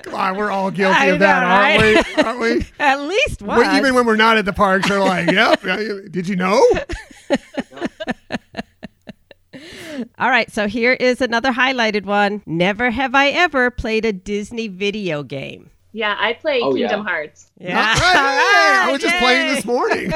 [0.04, 2.24] Come on, we're all guilty I of that, know, aren't we?
[2.24, 2.66] Aren't we?
[2.80, 3.60] At least once.
[3.60, 5.62] Well, even when we're not at the parks, we're like, "Yep,
[6.12, 6.66] did you know?"
[10.20, 12.44] All right, so here is another highlighted one.
[12.46, 15.72] Never have I ever played a Disney video game.
[15.94, 17.10] Yeah, I play Oh, Kingdom yeah.
[17.10, 17.50] Hearts.
[17.60, 17.78] Yeah.
[17.80, 19.20] All right, hey, I was just Yay.
[19.20, 20.14] playing this morning.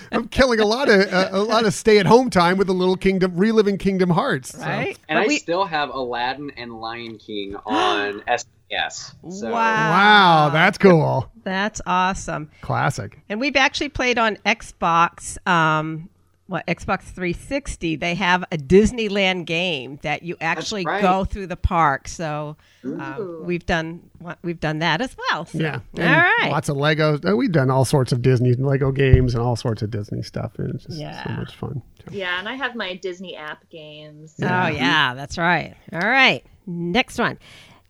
[0.12, 2.72] I'm killing a lot of uh, a lot of stay at home time with a
[2.72, 4.50] little Kingdom, reliving Kingdom Hearts.
[4.56, 4.60] so.
[4.60, 4.98] Right?
[5.08, 9.14] And But I we- still have Aladdin and Lion King on SNES.
[9.30, 9.52] So Wow.
[9.52, 11.30] Wow, that's cool.
[11.44, 12.50] That's awesome.
[12.60, 13.18] Classic.
[13.28, 16.08] And we've actually played on Xbox, um,
[16.50, 17.94] what Xbox 360.
[17.94, 21.00] They have a Disneyland game that you actually right.
[21.00, 22.08] go through the park.
[22.08, 23.00] So Ooh.
[23.00, 24.10] um, we've done
[24.42, 25.46] we've done that as well.
[25.46, 25.74] So, Yeah.
[25.96, 26.50] All And right.
[26.50, 27.24] Lots of Legos.
[27.28, 30.58] Uh, We've done all sorts of Disney Lego games and all sorts of Disney stuff.
[30.58, 31.82] and It's just so much fun.
[32.10, 34.34] Yeah, and I have my Disney app games.
[34.42, 35.76] Oh yeah, that's right.
[35.92, 36.44] All right.
[36.66, 37.38] Next one.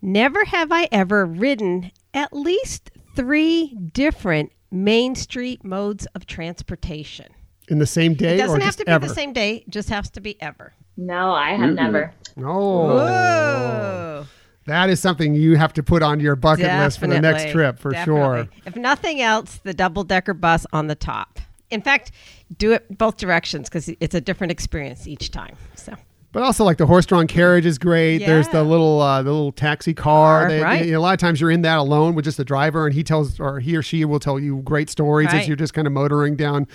[0.02, 7.26] Never have I ever ridden at least three different Main Street modes of transportation.
[7.70, 9.06] In the same day It doesn't have just to be ever?
[9.08, 10.74] the same day, just has to be ever.
[10.96, 12.12] No, I have never.
[12.36, 14.26] Oh, Whoa.
[14.66, 17.78] that is something you have to put on your bucket list for the next trip
[17.78, 18.48] for sure.
[18.66, 21.38] If nothing else, the double decker bus on the top.
[21.70, 22.10] In fact,
[22.58, 25.54] do it both directions because it's a different experience each time.
[25.76, 25.94] So
[26.32, 28.18] But also, like the horse-drawn carriage is great.
[28.18, 30.40] There's the little, uh, the little taxi car.
[30.40, 30.84] Car, that- right.
[30.84, 32.94] you know, a lot of times you're in that alone with just the driver, and
[32.94, 35.86] he tells, or he or she will tell you great stories as you're just kind
[35.86, 36.66] of motoring down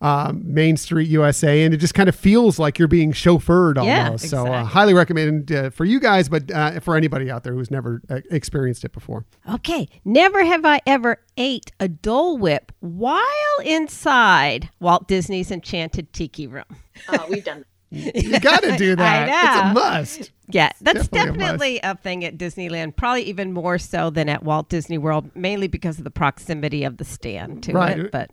[0.00, 4.04] um, Main Street, USA, and it just kind of feels like you're being chauffeured Yeah,
[4.04, 4.28] almost.
[4.28, 7.70] So, uh, highly recommend uh, for you guys, but uh, for anybody out there who's
[7.70, 9.24] never uh, experienced it before.
[9.52, 13.22] Okay, never have I ever ate a Dole Whip while
[13.64, 16.64] inside Walt Disney's Enchanted Tiki Room.
[17.08, 17.64] Oh, we've done that.
[17.90, 19.28] You got to do I that.
[19.46, 20.32] It's a must.
[20.50, 24.68] Yeah, that's Definitely a a, thing at Disneyland, probably even more so than at Walt
[24.68, 27.98] Disney World, mainly because of the proximity of the stand to Right.
[27.98, 28.12] it.
[28.12, 28.30] But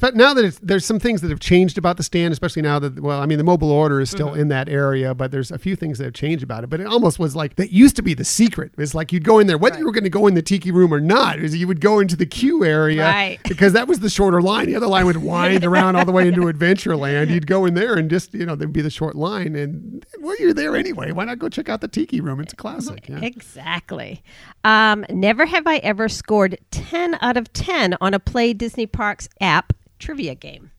[0.00, 2.78] But now that it's, there's some things that have changed about the stand, especially now
[2.80, 4.16] that well, I mean, the mobile order is Mm-hmm.
[4.16, 6.70] still in that area, but there's a few things that have changed about it.
[6.70, 8.72] But it almost was like that used to be the secret.
[8.78, 10.70] It's like you'd go in there, whether you were going to go in the tiki
[10.70, 13.38] room or not, is you would go into the queue area Right.
[13.48, 14.66] because that was the shorter line.
[14.66, 17.28] The other line would wind around all the way into Adventureland.
[17.30, 20.34] You'd go in there and just you know there'd be the short line, and well,
[20.40, 21.12] you're there anyway.
[21.12, 22.40] Why not go check out the tiki room?
[22.40, 23.08] It's a classic.
[23.08, 23.20] Yeah.
[23.22, 24.22] Exactly.
[24.64, 29.28] Um, never have I ever scored 10 out of 10 on a Play Disney Parks
[29.40, 29.67] app
[29.98, 30.70] trivia game.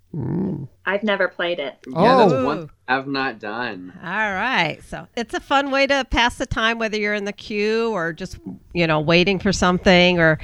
[0.85, 1.75] I've never played it.
[1.87, 2.45] yeah, that's Oh.
[2.45, 3.93] one I've not done.
[4.03, 4.79] All right.
[4.87, 8.11] So it's a fun way to pass the time, whether you're in the queue or
[8.11, 8.39] just,
[8.73, 10.39] you know, waiting for something or,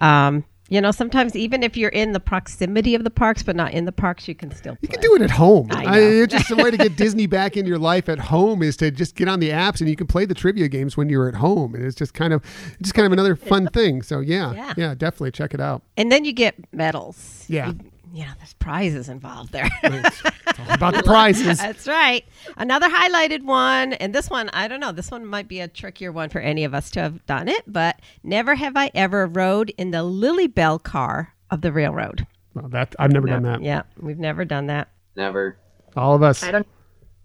[0.00, 3.72] um, you know, sometimes even if you're in the proximity of the parks but not
[3.72, 4.80] in the parks, you can still play.
[4.82, 5.68] You can do it at home.
[5.70, 8.62] I I it's just a way to get Disney back in your life at home
[8.62, 11.08] is to just get on the apps and you can play the trivia games when
[11.08, 11.74] you're at home.
[11.74, 12.42] And it's just kind of
[12.82, 14.02] just kind of another fun thing.
[14.02, 14.74] So yeah, Yeah.
[14.76, 15.82] yeah, definitely check it out.
[15.96, 17.46] And then you get medals.
[17.48, 17.68] Yeah.
[17.68, 17.78] You,
[18.12, 19.68] you know, there's prizes involved there.
[19.82, 21.58] It's, it's about the prizes.
[21.58, 22.24] That's right.
[22.56, 26.12] Another highlighted one, and this one, I don't know, this one might be a trickier
[26.12, 29.70] one for any of us to have done it, but never have I ever rode
[29.76, 32.26] in the Lilly Belle car of the railroad.
[32.54, 33.62] Well, that I've never done that.
[33.62, 34.88] Yeah, we've never done that.
[35.14, 35.58] Never.
[35.96, 36.42] All of us.
[36.42, 36.72] I don't know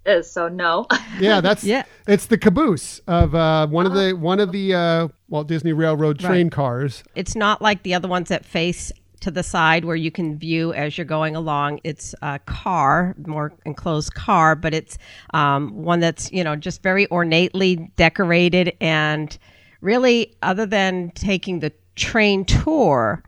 [0.03, 0.87] what it is, so no.
[1.19, 1.83] Yeah, that's Yeah.
[2.07, 6.19] It's the caboose of uh, one of the one of the uh, Walt Disney Railroad
[6.19, 7.03] train cars.
[7.15, 8.91] It's not like the other ones that face
[9.21, 11.79] to the side where you can view as you're going along.
[11.83, 14.97] It's a car, more enclosed car, but it's
[15.33, 18.75] um, one that's, you know, just very ornately decorated.
[18.81, 19.35] And
[19.79, 23.23] really, other than taking the train tour,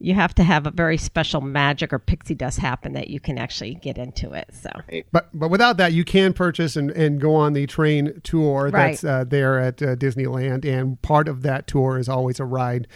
[0.00, 3.36] you have to have a very special magic or pixie dust happen that you can
[3.36, 4.48] actually get into it.
[4.52, 4.70] So,
[5.10, 9.02] But but without that, you can purchase and, and go on the train tour that's
[9.02, 9.10] Right.
[9.10, 12.86] uh, there at uh, Disneyland, and part of that tour is always a ride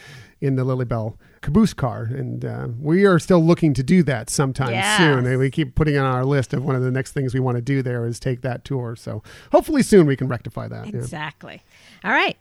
[0.40, 4.30] in the Lilly Belle caboose car, and uh, we are still looking to do that
[4.30, 4.96] sometime Yes.
[4.98, 5.26] soon.
[5.26, 7.40] And we keep putting it on our list of one of the next things we
[7.40, 8.96] want to do there is take that tour.
[8.96, 10.86] So hopefully soon we can rectify that.
[10.86, 10.96] yeah.
[10.96, 11.62] exactly.
[12.04, 12.36] All right.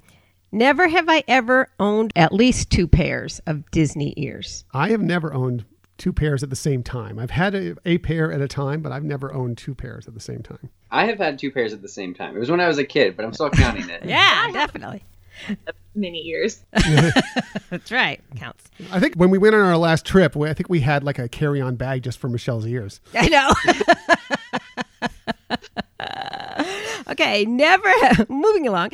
[0.54, 4.66] Never have I ever owned at least two pairs of Disney ears.
[4.74, 5.66] I have never owned
[5.98, 7.20] two pairs at the same time.
[7.20, 10.14] I've had a, a pair at a time, but I've never owned two pairs at
[10.14, 10.70] the same time.
[10.90, 12.36] I have had two pairs at the same time.
[12.36, 14.04] It was when I was a kid, but I'm still counting it.
[14.06, 15.04] Yeah, definitely.
[15.96, 16.64] Many years.
[17.70, 18.22] That's right.
[18.36, 18.66] Counts.
[18.92, 21.28] I think when we went on our last trip, I think we had like a
[21.28, 23.02] carry-on bag just for Michelle's ears.
[23.14, 23.52] I know.
[27.10, 27.92] okay, never
[28.30, 28.92] moving along.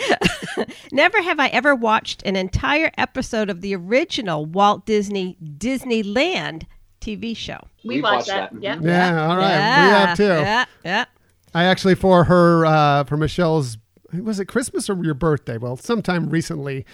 [0.92, 6.64] never have I ever watched an entire episode of the original Walt Disney Disneyland
[7.02, 7.60] TV show.
[7.84, 8.54] We We've watched watched that.
[8.54, 8.62] that.
[8.62, 8.80] Yep.
[8.82, 10.24] Yeah, all right, Yeah, we have too.
[10.24, 11.06] Yeah, yeah.
[11.54, 13.78] I actually for her uh, for Michelle's
[14.14, 15.58] was it Christmas or your birthday?
[15.58, 16.86] Well, sometime recently,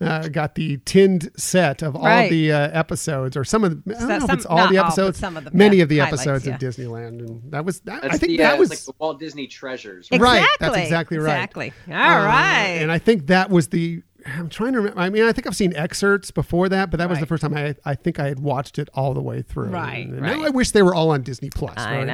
[0.00, 2.30] uh, got the tinned set of all Right.
[2.30, 4.70] the uh, episodes, or some of the, I don't So- know if it's all not
[4.70, 6.54] the all, episodes, some of the many of the episodes yeah.
[6.54, 9.20] of Disneyland, and that was that, I think the, that uh, was like the Walt
[9.20, 10.08] Disney treasures.
[10.10, 10.56] Right, Exactly.
[10.60, 11.34] that's exactly right.
[11.34, 11.72] Exactly.
[11.88, 12.78] All Uh, right.
[12.80, 15.00] And I think that was the I'm trying to remember.
[15.00, 17.54] I mean, I think I've seen excerpts before that, but that was the first time
[17.54, 19.70] I I think I had watched it all the way through.
[19.70, 20.36] Right, And right.
[20.36, 21.74] Now I wish they were all on Disney Plus.
[21.76, 22.12] I very know,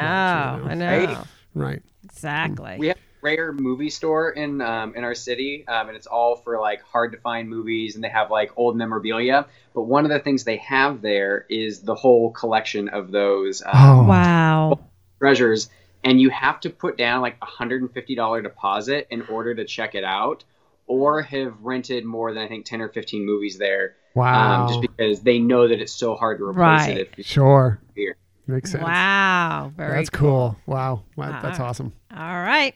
[0.65, 1.19] much, I know, Right?
[1.55, 1.83] Right.
[2.05, 2.77] exactly.
[2.79, 6.37] We have a rare movie store in um, in our city, um, and it's all
[6.37, 9.47] for like hard to find movies, and they have like old memorabilia.
[9.75, 13.71] But one of the things they have there is the whole collection of those um,
[13.75, 14.05] Oh.
[14.09, 14.79] wow.
[15.19, 15.69] treasures,
[16.05, 19.55] and you have to put down like a hundred and fifty dollar deposit in order
[19.55, 20.45] to check it out,
[20.87, 24.63] or have rented more than I think ten or fifteen movies there, Wow.
[24.63, 26.99] um, just because they know that it's so hard to replace Right.
[26.99, 27.15] it.
[27.19, 27.79] If sure.
[27.95, 28.17] here.
[28.49, 28.83] Makes sense.
[28.83, 29.73] Wow.
[29.77, 30.57] Very That's cool.
[30.67, 31.03] Wow.
[31.17, 31.41] wow.
[31.43, 31.67] That's Wow.
[31.67, 31.93] awesome.
[32.17, 32.75] All right.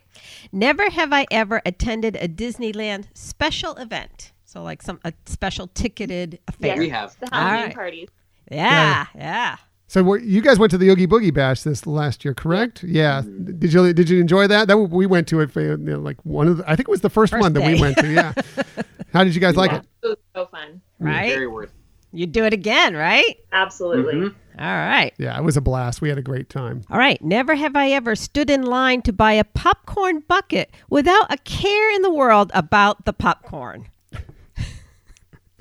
[0.53, 4.33] Never have I ever attended a Disneyland special event.
[4.45, 6.77] So like some a special ticketed affair.
[6.77, 6.79] Yes.
[6.79, 7.17] We have.
[7.21, 7.75] The Halloween All right.
[7.75, 8.09] party.
[8.51, 9.57] Yeah, yeah.
[9.87, 12.83] So you guys went to the Oogie Boogie Bash this last year, correct?
[12.83, 13.23] Yeah.
[13.23, 14.69] Did you did you enjoy that?
[14.69, 16.91] That we went to it for you know, like one of the, I think it
[16.91, 18.13] was the first, First one that we went to.
[18.13, 18.35] Yeah.
[19.15, 19.83] How did you guys like it?
[20.03, 20.83] It was so fun.
[20.99, 21.33] Right?
[21.33, 21.73] Very worth.
[22.13, 23.39] You do it again, right?
[23.53, 24.15] Absolutely.
[24.15, 24.35] Mhm.
[24.59, 25.13] All right.
[25.19, 26.01] Yeah, it was a blast.
[26.01, 26.83] We had a great time.
[26.91, 27.23] All right.
[27.23, 31.91] Never have I ever stood in line to buy a popcorn bucket without a care
[31.95, 33.89] in the world about the popcorn.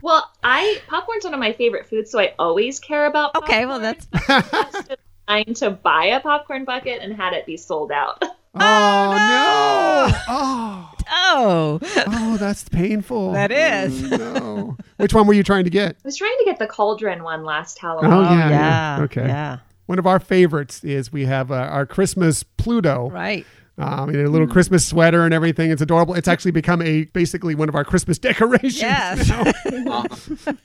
[0.02, 3.36] Well, I popcorn's one of my favorite foods, so I always care about.
[3.36, 7.46] Okay, well that's I stood in line to buy a popcorn bucket and had it
[7.46, 8.24] be sold out.
[8.54, 8.60] Oh,
[10.10, 10.18] no!
[10.28, 13.32] Oh, oh, oh, that's painful.
[13.32, 14.02] that is.
[14.12, 14.78] no.
[14.98, 15.96] Which one were you trying to get?
[15.96, 18.12] I was trying to get the cauldron one last Halloween.
[18.12, 18.98] Oh, Oh yeah, yeah.
[18.98, 19.04] yeah.
[19.04, 19.26] Okay.
[19.28, 19.58] Yeah.
[19.86, 23.10] One of our favorites is we have uh, our Christmas Pluto.
[23.10, 23.46] Right.
[23.78, 25.72] Um, in a little Christmas sweater and everything.
[25.72, 26.14] It's adorable.
[26.14, 28.82] It's actually become a basically one of our Christmas decorations.
[28.82, 29.28] Yes.
[29.30, 30.02] now.
[30.02, 30.08] Um,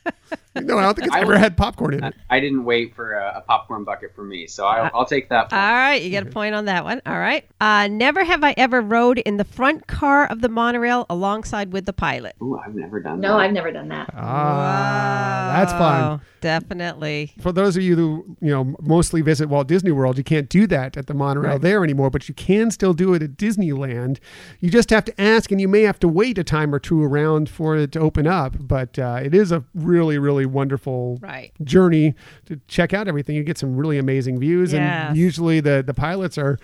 [0.67, 2.15] no, I don't think it's I ever would- had popcorn in it.
[2.29, 5.53] I didn't wait for a, a popcorn bucket for me, so I'll, I'll take that.
[5.53, 7.01] All right, you get a point on that one.
[7.07, 7.45] All right.
[7.61, 11.87] Uh, never have I ever rode in the front car of the monorail alongside with
[11.87, 12.35] the pilot.
[12.43, 13.45] Ooh, I've never done No, that.
[13.45, 14.11] I've never done that.
[14.15, 16.21] Ah, that's fun.
[16.41, 17.33] Definitely.
[17.41, 20.67] For those of you who you know mostly visit Walt Disney World, you can't do
[20.69, 21.61] that at the monorail Right.
[21.61, 24.19] there anymore, but you can still do it at Disneyland.
[24.61, 27.03] You just have to ask, and you may have to wait a time or two
[27.03, 28.57] around for it to open up.
[28.59, 31.53] But uh, it is a really, really wonderful Right.
[31.65, 32.15] journey
[32.47, 33.37] to check out everything.
[33.37, 35.09] You get some really amazing views, Yes.
[35.09, 36.59] and usually the the pilots are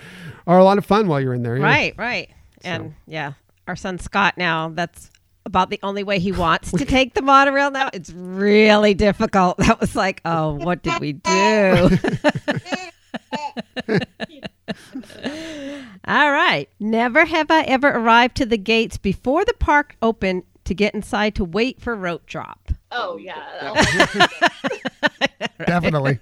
[0.47, 1.57] are a lot of fun while you're in there.
[1.57, 1.65] yeah.
[1.65, 2.31] Right, right.
[2.65, 3.33] And yeah,
[3.67, 5.11] our son Scott now, that's
[5.45, 7.91] about the only way he wants to take the monorail now.
[7.93, 9.59] It's really difficult.
[9.67, 11.91] That was like, oh, what did we do?
[16.07, 16.69] All right.
[16.81, 21.35] Never have I ever arrived to the gates before the park opened to get inside
[21.37, 22.71] to wait for rope drop.
[22.91, 23.73] Oh yeah.
[23.75, 24.29] My
[25.61, 25.67] God.
[25.67, 26.19] definitely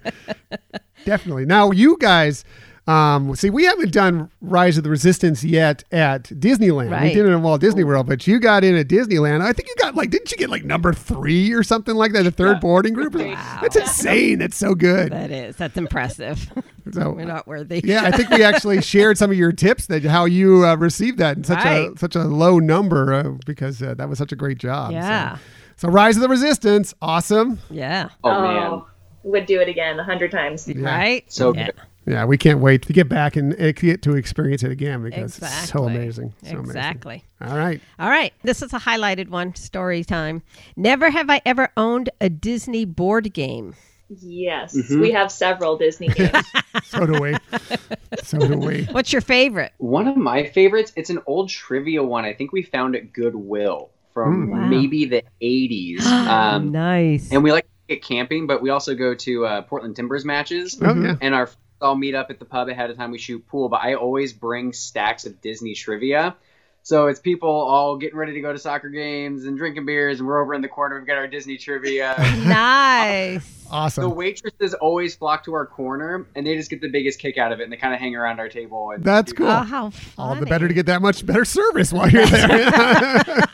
[1.05, 2.45] definitely now you guys
[2.87, 7.29] um, see we haven't done rise of the resistance yet at disneyland we did it
[7.29, 10.09] in walt disney world but you got in at disneyland i think you got like
[10.11, 12.59] didn't you get like number three or something like that the third Yeah.
[12.59, 13.59] boarding group Wow.
[13.61, 16.51] that's insane that's so good That is, that's impressive.
[16.91, 17.81] so We're not worthy.
[17.83, 21.17] yeah i think we actually shared some of your tips that how you uh, received
[21.19, 24.35] that in such a such a low number uh, because uh, that was such a
[24.35, 25.37] great job so- Yeah.
[25.77, 28.09] so rise of the resistance awesome Yeah.
[28.23, 28.81] Oh, man,
[29.23, 30.67] Would do it again a hundred times.
[30.67, 30.83] Yeah.
[30.83, 31.31] Right?
[31.31, 31.65] so yeah.
[31.67, 31.75] good.
[32.07, 35.69] Yeah, we can't wait to get back and get to experience it again because it's
[35.69, 36.33] so amazing.
[36.41, 36.65] So amazing.
[36.65, 37.23] exactly.
[37.39, 37.79] All right.
[37.99, 38.33] All right.
[38.41, 39.53] This is a highlighted one.
[39.53, 40.41] Story time.
[40.75, 43.75] Never have I ever owned a Disney board game.
[44.21, 44.99] Yes, Mhm.
[45.01, 46.45] we have several Disney games.
[46.85, 47.35] So do we.
[48.23, 48.83] so do we.
[48.91, 49.71] What's your favorite?
[49.77, 50.91] One of my favorites.
[50.95, 52.25] It's an old trivia one.
[52.25, 54.51] I think we found it at Goodwill from Mm.
[54.51, 54.67] Wow.
[54.67, 56.01] maybe the 80s.
[56.05, 57.31] Um, nice.
[57.31, 60.77] and we like to get camping, but we also go to uh, Portland Timbers matches.
[60.81, 61.15] Oh yeah.
[61.21, 63.09] and our friends all meet up at the pub ahead of time.
[63.11, 66.35] We shoot pool, but I always bring stacks of Disney trivia.
[66.83, 70.27] So it's people all getting ready to go to soccer games and drinking beers, and
[70.27, 70.97] we're over in the corner.
[70.97, 72.15] We've got our Disney trivia.
[72.45, 73.67] nice.
[73.69, 74.03] Awesome.
[74.03, 77.51] The waitresses always flock to our corner, and they just get the biggest kick out
[77.51, 78.91] of it, and they kind of hang around our table.
[78.91, 79.47] And That's cool.
[79.47, 80.13] Oh, how funny.
[80.17, 83.43] All the better to get that much better service while you're there.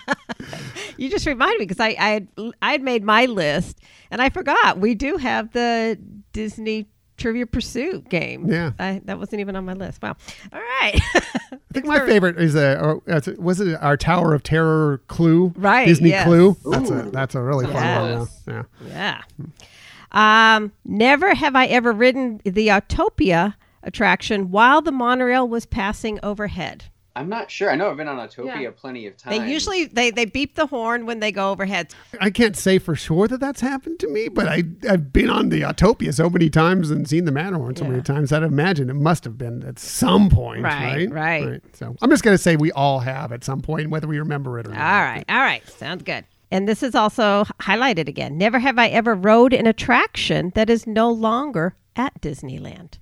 [0.98, 2.28] You just reminded me because I, I had
[2.62, 5.98] I had made my list and I forgot we do have the
[6.34, 6.88] Disney
[7.18, 8.50] Trivial Pursuit game.
[8.50, 8.72] Yeah.
[8.80, 10.02] I, that wasn't even on my list.
[10.02, 10.16] Wow.
[10.54, 11.00] All right.
[11.16, 15.54] I think my favorite is a or, uh, was it our Tower of Terror Clue?
[15.56, 16.26] Right, Disney yes.
[16.26, 16.58] Clue.
[16.66, 18.28] That's a that's a really fun one.
[18.48, 18.64] Yeah.
[18.88, 19.22] yeah.
[19.38, 20.56] yeah.
[20.56, 26.86] Um, never have I ever ridden the Autopia attraction while the monorail was passing overhead.
[27.18, 27.70] I'm not sure.
[27.72, 28.70] I know I've been on Autopia Yeah.
[28.76, 29.38] plenty of times.
[29.38, 31.94] They usually they they beep the horn when they go overhead.
[32.22, 35.50] I can't say for sure that that's happened to me, but I I've been on
[35.50, 38.90] the Autopia so many times and seen the Matterhorn so many times that I imagine
[38.90, 41.46] it must have been at some point, Right, right?
[41.46, 41.62] right.
[41.76, 44.68] So I'm just gonna say we all have at some point, whether we remember it
[44.68, 45.02] or All not.
[45.02, 46.26] right, all right, sounds good.
[46.50, 48.38] And this is also highlighted again.
[48.38, 53.00] Never have I ever rode an attraction that is no longer at Disneyland.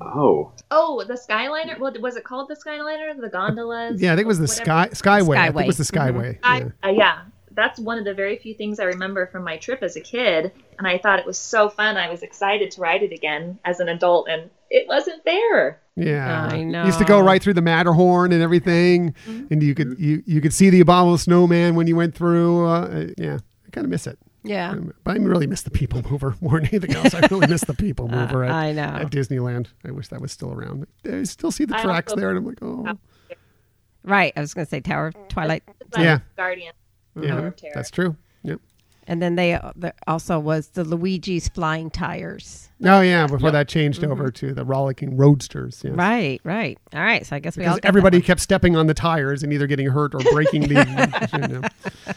[0.00, 1.78] Oh, Oh, the Skyliner.
[1.78, 2.48] What was it called?
[2.48, 3.18] The Skyliner?
[3.20, 4.00] The gondolas?
[4.02, 4.94] Yeah, I think it was the Whatever.
[4.94, 5.36] Sky Skyway.
[5.36, 5.38] Skyway.
[5.38, 6.38] I think it was the Skyway.
[6.42, 6.68] I, Yeah.
[6.84, 7.18] uh, yeah,
[7.52, 10.52] that's one of the very few things I remember from my trip as a kid,
[10.78, 11.96] and I thought it was so fun.
[11.96, 15.80] I was excited to ride it again as an adult, and it wasn't there.
[15.96, 19.96] Yeah, I You used to go right through the Matterhorn and everything, and you could
[19.98, 22.66] you you could see the abominable snowman when you went through.
[22.66, 24.16] Uh, yeah, I kind of miss it.
[24.48, 24.74] Yeah.
[25.04, 27.14] But I really miss the People Mover more than anything else.
[27.14, 28.82] I really miss the People Mover at, Uh, I know.
[28.82, 29.68] at Disneyland.
[29.84, 30.86] I wish that was still around.
[31.04, 32.86] I still see the I tracks there, and I'm like, oh,
[34.04, 34.32] Right.
[34.36, 35.62] I was going to say Tower of Twilight.
[35.94, 36.18] Like Yeah.
[36.36, 36.72] Guardian.
[37.20, 38.16] yeah, Tower of that's true.
[38.44, 38.60] Yep.
[39.06, 42.68] And then they uh, there also was the Luigi's Flying Tires.
[42.84, 45.80] Oh yeah, before that changed over to the rollicking roadsters.
[45.82, 45.90] Yes.
[45.92, 45.98] Mm-hmm.
[45.98, 46.78] Right, right.
[46.94, 47.24] All right.
[47.26, 48.22] So I guess we all Because got that everybody one.
[48.24, 51.28] kept stepping on the tires and either getting hurt or breaking the.
[51.32, 52.14] you know.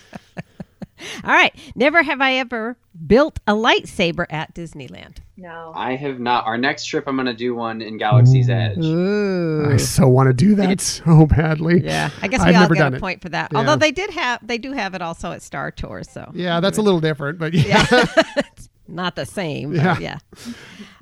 [1.23, 1.53] All right.
[1.75, 2.77] Never have I ever
[3.07, 5.17] built a lightsaber at Disneyland.
[5.37, 5.71] No.
[5.75, 6.45] I have not.
[6.45, 8.77] Our next trip, I'm gonna do one in Galaxy's Edge.
[8.77, 9.71] Ooh.
[9.71, 11.81] I so want to do that so badly.
[11.83, 12.99] Yeah, I guess we I've all never get done a it.
[12.99, 13.51] point for that.
[13.51, 13.57] Yeah.
[13.59, 16.77] Although they did have, they do have it also at Star Tours, so Yeah, that's
[16.77, 19.73] a little different, but yeah, it's not the same.
[19.73, 19.97] Yeah.
[19.99, 20.17] yeah.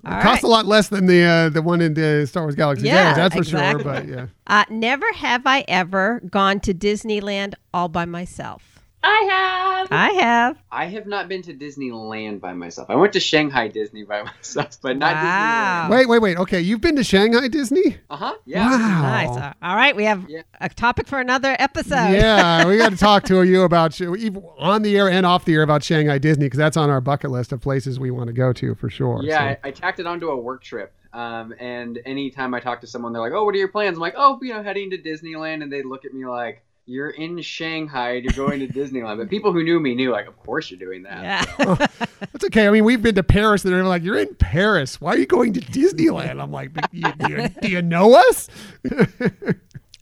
[0.06, 2.56] All it costs a lot less than the uh, the one in the Star Wars
[2.56, 3.16] Galaxy's Yeah, Edge.
[3.18, 3.84] That's for exactly.
[3.84, 3.94] sure.
[3.94, 8.79] But yeah, Uh, never have I ever gone to Disneyland all by myself.
[9.02, 9.88] I have.
[9.92, 10.58] I have.
[10.72, 12.90] I have not been to Disneyland by myself.
[12.90, 15.88] I went to Shanghai Disney by myself, but not Wow.
[15.88, 15.90] Disneyland.
[15.98, 16.38] wait, wait, wait.
[16.38, 17.98] Okay, you've been to Shanghai Disney?
[18.10, 18.36] Uh huh.
[18.46, 18.70] Yeah.
[18.70, 19.02] Wow.
[19.02, 19.30] Nice.
[19.38, 20.42] Uh, all right, we have Yeah.
[20.60, 22.12] a topic for another episode.
[22.14, 25.46] yeah, we got to talk to you about sh- even on the air and off
[25.46, 28.28] the air about Shanghai Disney because that's on our bucket list of places we want
[28.28, 29.22] to go to for sure.
[29.24, 29.44] Yeah, so.
[29.46, 30.94] I, I tacked it onto a work trip.
[31.12, 34.02] Um, and anytime I talk to someone, they're like, "Oh, what are your plans?" I'm
[34.02, 37.40] like, "Oh, you know, heading to Disneyland," and they look at me like, "You're in
[37.42, 38.14] Shanghai.
[38.14, 41.04] You're going to Disneyland." But people who knew me knew, like, of course you're doing
[41.04, 41.24] that.
[41.60, 41.76] Yeah.
[42.20, 42.68] That's okay.
[42.68, 45.00] I mean, we've been to Paris, and they're like, "You're in Paris.
[45.00, 48.16] Why are you going to Disneyland?" I'm like, "But you- "Do you, do you know
[48.16, 48.50] us?"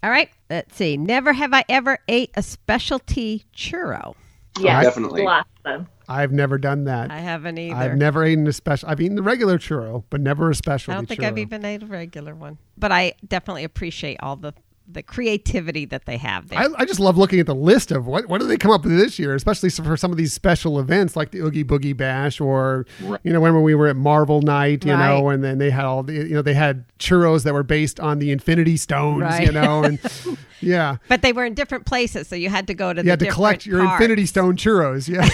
[0.04, 0.30] All right.
[0.50, 0.96] Let's see.
[0.98, 4.16] Never have I ever ate a specialty churro.
[4.60, 5.24] Yes, Definitely.
[5.24, 5.88] Lots of them.
[6.10, 7.12] I've never done that.
[7.12, 7.76] I haven't either.
[7.76, 8.90] I've never eaten a special.
[8.90, 10.94] I've eaten the regular churro, but never a special.
[10.94, 11.26] I don't think churro.
[11.28, 14.54] I've even ate a regular one, but I definitely appreciate all the
[14.90, 16.60] the creativity that they have there.
[16.60, 18.84] I, I just love looking at the list of what what do they come up
[18.86, 22.40] with this year, especially for some of these special events like the Oogie Boogie Bash
[22.40, 23.20] or Right.
[23.24, 26.04] you know when we were at Marvel Night, you know, and then they had all
[26.04, 29.46] the you know they had churros that were based on the Infinity Stones, Right.
[29.46, 30.00] you know, and
[30.62, 33.10] yeah, but they were in different places, so you had to go to you the
[33.12, 34.02] had to collect your parts.
[34.02, 35.08] Infinity Stone churros.
[35.08, 35.28] Yeah,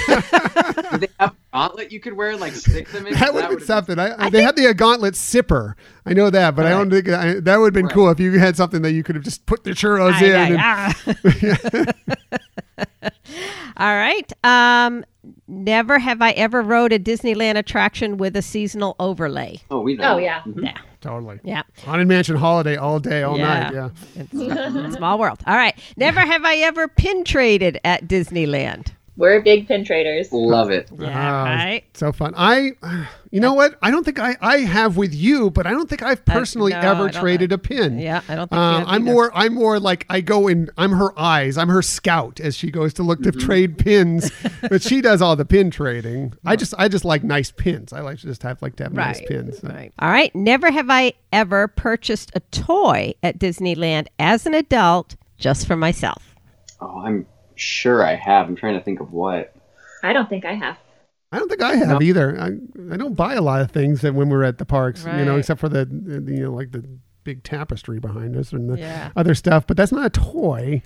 [0.91, 3.13] Did they have a gauntlet you could wear like stick them in?
[3.13, 3.99] that would have been would've something.
[3.99, 5.73] I, they had the uh, Gauntlet sipper.
[6.05, 7.93] I know that, but I don't think I, that would have been Right.
[7.93, 10.35] cool if you had something that you could have just put the churros Aye, in.
[10.35, 10.93] aye,
[11.75, 12.33] and- ah.
[13.77, 14.31] All right.
[14.43, 15.03] Um,
[15.47, 19.61] never have I ever rode a Disneyland attraction with a seasonal overlay.
[19.71, 20.15] Oh, we know.
[20.15, 20.41] Oh yeah.
[20.41, 20.63] Mhm.
[20.63, 20.77] Yeah.
[21.03, 21.39] Totally.
[21.43, 21.63] Yeah.
[21.85, 23.45] Haunted Mansion holiday all day, all Yeah.
[23.59, 23.73] night.
[23.73, 23.89] Yeah.
[24.15, 25.39] It's small world.
[25.45, 25.77] All right.
[25.97, 28.87] Never have I ever pin traded at Disneyland.
[29.15, 30.33] We're big pin traders.
[30.33, 30.89] Love it.
[30.97, 31.09] Yeah.
[31.13, 31.83] Ah, right.
[31.93, 32.33] So fun.
[32.35, 32.71] I,
[33.29, 33.75] you know what?
[33.79, 36.79] I don't think I, I have with you, but I don't think I've personally no,
[36.79, 37.99] ever I don't traded a pin.
[37.99, 38.21] Yeah.
[38.27, 39.03] I don't think you Um, I'm either.
[39.03, 40.71] more, I'm more like I go in.
[40.79, 41.59] I'm her eyes.
[41.59, 44.31] I'm her scout as she goes to look to trade pins,
[44.69, 46.33] but she does all the pin trading.
[46.43, 47.93] I just, I just like nice pins.
[47.93, 49.27] I like to just have like to have nice Right.
[49.27, 49.59] pins.
[49.63, 49.93] Right.
[49.99, 50.33] All right.
[50.33, 56.35] Never have I ever purchased a toy at Disneyland as an adult just for myself.
[56.81, 58.47] Oh, I'm sure I have.
[58.47, 59.53] I'm trying to think of what.
[60.03, 60.77] I don't think I have.
[61.31, 62.39] I don't think I have either.
[62.39, 62.47] I,
[62.93, 65.37] I don't buy a lot of things that when we're at the parks, you know,
[65.37, 66.83] except for the, the you know like the
[67.23, 69.09] big tapestry behind us and the Yeah.
[69.15, 69.65] other stuff.
[69.65, 70.81] But that's not a toy.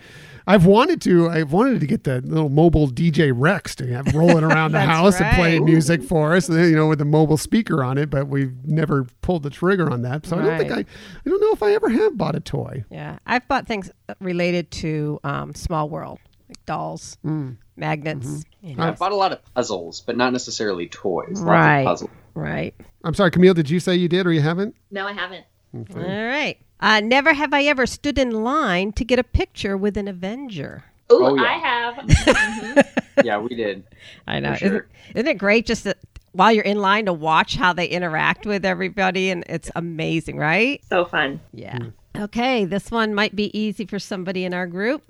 [0.45, 1.27] I've wanted to.
[1.29, 4.89] I've wanted to get the little mobile DJ Rex to have rolling around the That's
[4.89, 6.47] house and play music for us.
[6.47, 8.09] You know, with a mobile speaker on it.
[8.09, 10.25] But we've never pulled the trigger on that.
[10.25, 10.79] So I don't think I.
[10.79, 10.85] I
[11.29, 12.85] don't know if I ever have bought a toy.
[12.89, 13.17] Yeah.
[13.25, 13.91] I've bought things
[14.21, 16.19] related to um, Small World,
[16.49, 17.57] like dolls, Mm.
[17.75, 18.43] magnets.
[18.61, 18.83] you know.
[18.83, 21.39] I've bought a lot of puzzles, but not necessarily toys.
[21.41, 21.83] Right.
[21.83, 22.09] Lots of.
[22.33, 22.73] Right.
[23.03, 23.53] I'm sorry, Camille.
[23.53, 24.75] Did you say you did or you haven't?
[24.91, 25.45] No, I haven't.
[25.75, 26.57] All right.
[26.79, 30.83] Uh, never have I ever stood in line to get a picture with an Avenger.
[31.11, 31.43] Ooh, Oh, yeah.
[31.43, 31.95] I have.
[32.07, 33.23] Mhm.
[33.23, 33.83] Yeah, we did.
[34.27, 34.55] I know.
[34.55, 34.85] For Isn't,
[35.15, 35.97] isn't it great just that
[36.33, 39.31] while you're in line to watch how they interact with everybody?
[39.31, 40.81] And it's amazing, right?
[40.87, 41.39] so fun.
[41.53, 41.79] Yeah.
[42.15, 42.65] Okay.
[42.65, 45.03] This one might be easy for somebody in our group.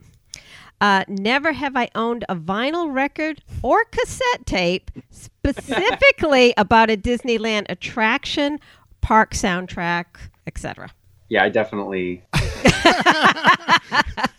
[0.80, 7.66] Uh, never have I owned a vinyl record or cassette tape specifically about a Disneyland
[7.70, 8.60] attraction,
[9.02, 10.06] park soundtrack,
[10.46, 10.92] etc.
[11.30, 12.24] Yeah, I definitely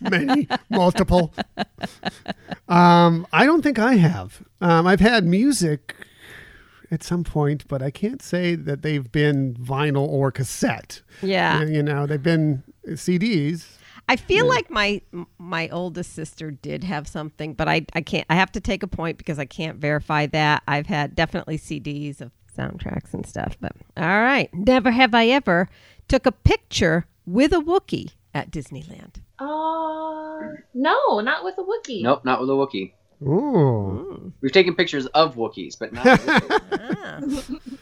[0.01, 1.33] Many, multiple.
[2.69, 4.43] Um, I don't think I have.
[4.61, 5.95] Um, I've had music
[6.91, 11.03] at some point, but I can't say that they've been vinyl or cassette.
[11.23, 11.63] Yeah.
[11.65, 13.78] You know, they've been CDs.
[14.09, 15.03] I feel like my
[15.39, 18.27] my oldest sister did have something, but I I can't.
[18.31, 20.63] I have to take a point because I can't verify that.
[20.67, 23.57] I've had definitely CDs of soundtracks and stuff.
[23.61, 25.69] But all right, never have I ever
[26.09, 29.17] took a picture with a Wookie at Disneyland.
[29.39, 32.03] Uh, no, not with a Wookie.
[32.03, 32.93] Nope, not with a Wookie.
[33.23, 34.33] Ooh.
[34.41, 36.05] We've taken pictures of Wookiees, but not.
[36.21, 37.79] with a Ah, Wookiee.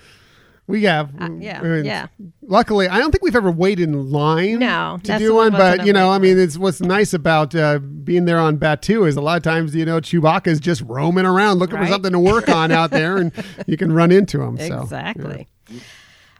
[0.69, 1.11] We have.
[1.21, 2.07] uh, yeah, and yeah.
[2.43, 5.93] Luckily, I don't think we've ever waited in line No, to do one, but you
[5.93, 9.37] know, I mean, it's what's nice about uh, being there on Batuu is a lot
[9.37, 12.91] of times, you know, Chewbacca's just roaming around looking for something to work on out
[12.91, 13.33] there, and
[13.67, 14.59] you can run into him.
[14.59, 15.47] So Exactly.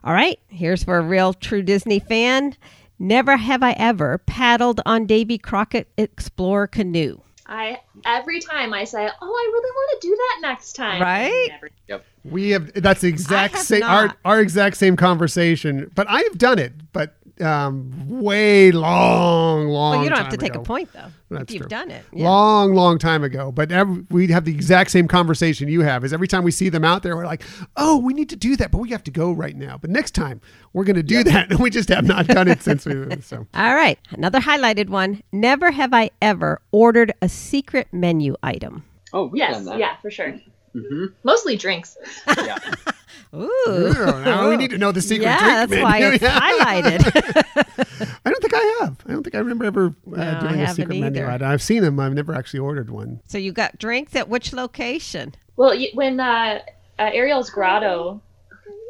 [0.03, 2.57] All right, here's for a real true Disney fan.
[2.99, 7.21] Never have I ever paddled on Davy Crockett Explorer canoe.
[7.49, 11.49] I every time I say, "Oh, I really want to do that next time." Right?
[11.89, 12.03] Never.
[12.25, 15.91] we have that's the exact have same our our exact same conversation.
[15.95, 19.97] But I have done it, but um, way long, long.
[19.97, 21.07] Well, you don't have time to take a point though.
[21.31, 21.69] That's if you've true.
[21.69, 22.05] done it.
[22.13, 22.29] Yeah.
[22.29, 23.51] Long, long time ago.
[23.53, 26.05] But ev we have the exact same conversation you have.
[26.05, 27.43] Is every time we see them out there, we're like,
[27.77, 30.13] "Oh, we need to do that, but we have to go right now." But next
[30.15, 30.41] time,
[30.73, 33.21] we're going to do that, and we just have not done it since we.
[33.21, 35.23] So All right, another highlighted one.
[35.33, 38.85] Never have I ever ordered a secret menu item.
[39.13, 40.39] Oh, we've Yes, yeah, for sure.
[40.73, 41.97] hmm Mostly drinks.
[42.39, 42.59] yeah.
[43.35, 43.51] Ooh.
[43.69, 43.93] Ooh,
[44.25, 46.25] now we need to know the secret yeah, drink that's why it's
[47.05, 48.17] highlighted.
[48.25, 48.97] I don't think I have.
[49.07, 51.27] I don't think I remember ever uh, No, doing a haven't secret menu.
[51.27, 51.47] item.
[51.49, 51.99] I've seen them.
[52.01, 53.21] I've never actually ordered one.
[53.27, 55.35] so you got drinks at which location?
[55.57, 56.61] Well, you, when uh,
[56.99, 58.21] uh, Ariel's Grotto,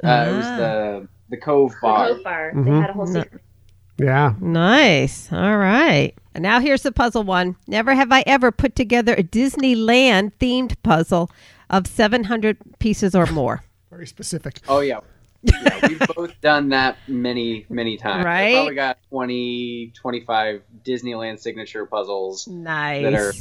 [0.04, 0.56] Uh, it was Ah.
[0.58, 2.08] the the Cove the Bar.
[2.08, 2.64] Cove Bar, Mhm.
[2.64, 3.22] they had a whole No.
[3.22, 3.42] secret.
[3.98, 4.34] Yeah.
[4.40, 5.32] Nice.
[5.32, 6.14] All right.
[6.34, 7.56] And now here's the puzzle one.
[7.66, 11.30] Never have I ever put together a Disneyland themed puzzle
[11.70, 13.62] of 700 pieces or more.
[13.90, 14.60] Very specific.
[14.68, 15.00] Oh yeah.
[15.42, 18.24] yeah, we've both done that many, many times.
[18.24, 18.54] I Right?
[18.54, 23.02] probably got 20, 25 Disneyland signature puzzles Nice.
[23.04, 23.32] that are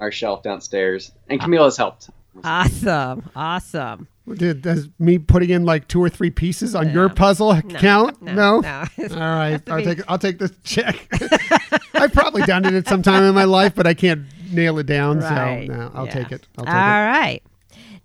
[0.00, 2.10] are shelved downstairs, and Camille has helped.
[2.42, 3.30] Awesome.
[3.36, 4.08] Awesome.
[4.32, 8.20] Did, does me putting in like two or three pieces on your puzzle No, count?
[8.22, 8.60] no, No.
[8.60, 8.84] no.
[9.10, 9.60] All right.
[9.68, 11.06] I'll be- take I'll take the check.
[11.94, 14.86] I've probably done it at some time in my life, but I can't nail it
[14.86, 15.20] down.
[15.20, 15.66] Right.
[15.68, 16.12] So no, I'll Yeah.
[16.12, 16.46] take it.
[16.58, 16.76] I'll All it.
[16.76, 17.42] right.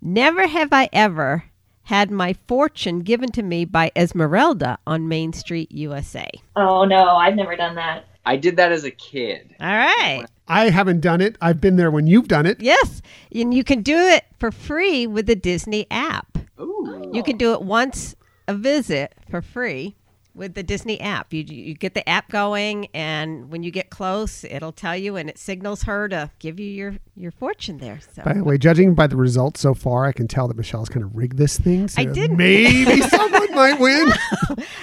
[0.01, 1.43] Never have I ever
[1.89, 6.29] had my fortune given to me by Esmeralda on Main Street, USA.
[6.55, 8.05] Oh no, I've never done that.
[8.27, 9.55] I did that as a kid.
[9.59, 10.23] All right.
[10.47, 11.35] I haven't done it.
[11.41, 12.61] I've been there when you've done it.
[12.61, 13.01] Yes.
[13.33, 16.37] And you can do it for free with the Disney app.
[16.59, 17.09] Ooh.
[17.11, 18.15] You can do it once
[18.47, 19.95] a visit for free
[20.39, 21.33] with the Disney app.
[21.33, 25.29] You you get the app going, and when you get close, it'll tell you, and
[25.29, 27.99] it signals her to give you your your fortune there.
[28.15, 30.89] So By the way, judging by the results so far, I can tell that Michelle's
[30.89, 31.89] kind of rigged this thing.
[31.89, 32.37] So I didn't.
[32.37, 34.11] Maybe someone might win.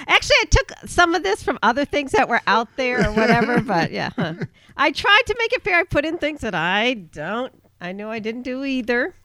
[0.07, 3.59] actually, I took some of this from other things that were out there or whatever.
[3.61, 4.35] but yeah, huh.
[4.77, 5.79] I tried to make it fair.
[5.79, 7.51] I put in things that I don't.
[7.81, 9.15] I know I didn't do either.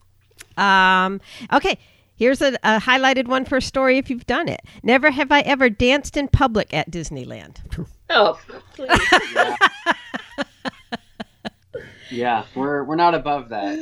[0.56, 1.20] Um,
[1.52, 1.78] okay.
[2.16, 4.60] Here's a, a highlighted one for a story if you've done it.
[4.82, 7.56] Never have I ever danced in public at Disneyland.
[8.10, 8.38] Oh,
[8.74, 8.90] please.
[9.34, 9.56] Yeah.
[12.10, 13.78] yeah, we're we're not above that.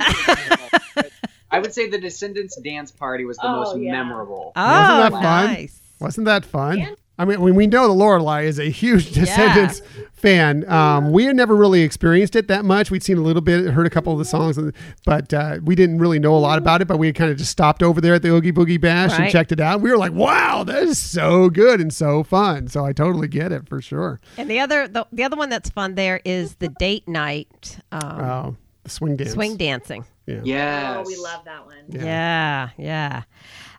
[1.50, 3.90] I would say the Descendants dance party was the Oh, most yeah.
[3.92, 4.52] memorable.
[4.54, 5.68] Oh, Wasn't that fun?
[6.00, 6.96] Wasn't that fun?
[7.28, 7.34] Yeah.
[7.36, 9.82] I mean, we know the Lorelai is a huge Descendants
[10.20, 12.90] fan, um, we had never really experienced it that much.
[12.90, 14.58] We'd seen a little bit, heard a couple of the songs,
[15.04, 16.88] but uh, we didn't really know a lot about it.
[16.88, 19.30] But we had kind of just stopped over there at the Oogie Boogie Bash and
[19.30, 19.80] checked it out.
[19.80, 23.52] We were like, "Wow, that is so good and so fun!" So I totally get
[23.52, 24.20] it for sure.
[24.36, 28.00] And the other the, the other one that's fun there is the date night um,
[28.02, 30.04] Oh, the swing dance, swing dancing.
[30.26, 30.40] Yeah.
[30.44, 30.96] Yes.
[30.98, 31.76] Oh, we love that one.
[31.88, 32.04] Yeah.
[32.04, 33.22] Yeah, yeah.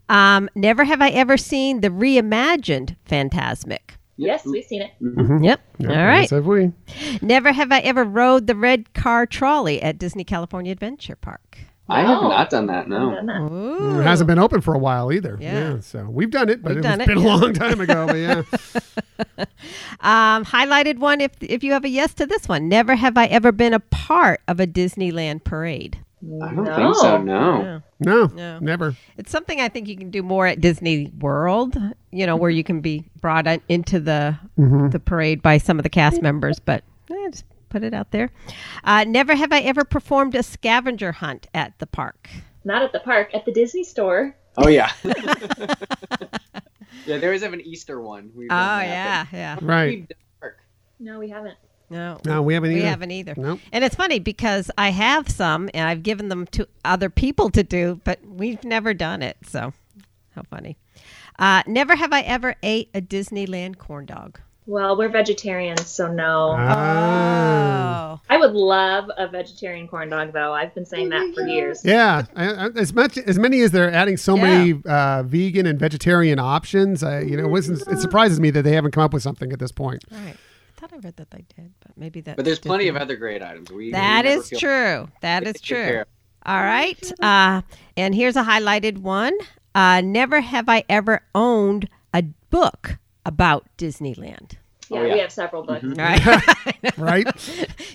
[0.10, 3.96] Um, never have I ever seen the reimagined Phantasmic.
[4.18, 4.92] Yes, we've seen it.
[5.02, 5.44] Mhm.
[5.44, 5.62] Yep.
[5.80, 6.22] Yeah, All right.
[6.22, 6.72] yes, have we?
[7.22, 11.60] Never have I ever rode the red car trolley at Disney California Adventure Park.
[11.90, 12.30] I have No.
[12.30, 12.88] not done that.
[12.88, 13.16] No.
[13.16, 13.42] done that.
[13.42, 14.00] Ooh.
[14.00, 15.38] It hasn't been open for a while either.
[15.42, 15.80] Yeah.
[15.82, 18.06] so we've done it, but We've it has it, been a long time ago.
[18.08, 18.44] But yeah.
[20.02, 22.68] Um, highlighted one if if you have a yes to this one.
[22.68, 26.00] Never have I ever been a part of a Disneyland parade.
[26.24, 27.18] I don't think so.
[27.22, 27.62] No.
[27.62, 27.80] Yeah.
[28.00, 28.60] No, No.
[28.60, 28.96] never.
[29.18, 31.76] It's something I think you can do more at Disney World,
[32.12, 35.84] you know, where you can be brought in, into the the parade by some of
[35.84, 38.30] the cast members, but eh, just put it out there.
[38.84, 42.30] Uh, never have I ever performed a scavenger hunt at the park.
[42.64, 44.36] Not at the park, at the Disney store.
[44.58, 44.92] Oh yeah.
[47.06, 48.32] yeah, there is have an Easter one.
[48.36, 49.58] We've Oh yeah, yeah.
[49.62, 49.88] Right.
[50.00, 50.58] we've done work.
[51.00, 51.58] No, we haven't.
[51.92, 52.18] No.
[52.26, 52.80] No, we haven't Either.
[52.82, 53.34] We haven't either.
[53.36, 53.60] Nope.
[53.74, 57.64] And it's funny because I have some and I've given them to other people to
[57.64, 59.36] do, but we've never done it.
[59.46, 59.74] So,
[60.34, 60.78] how funny.
[61.38, 64.40] Uh, never have I ever ate a Disneyland corn dog.
[64.68, 66.52] Well, we're vegetarians, so no.
[66.52, 68.22] Oh.
[68.30, 70.54] I would love a vegetarian corn dog, though.
[70.54, 71.84] I've been saying that for years.
[71.84, 75.78] Yeah, I- I- as much as many as they're adding so many uh, vegan and
[75.80, 79.24] vegetarian options, uh, you know, it, it surprises me that they haven't come up with
[79.24, 80.06] something at this point.
[80.12, 80.38] All right.
[80.82, 82.38] I thought I read that they did, but maybe that.
[82.38, 83.70] But there's plenty of other great items.
[83.72, 85.08] We That we is feel- true.
[85.22, 86.04] That is true.
[86.44, 87.12] All right.
[87.22, 87.62] Uh,
[87.96, 89.38] and here's a highlighted one.
[89.76, 94.54] Uh, never have I ever owned a book about Disneyland.
[94.90, 95.14] Yeah, Oh, yeah.
[95.14, 95.84] we have several books.
[95.84, 96.42] All right.
[96.98, 97.28] Right?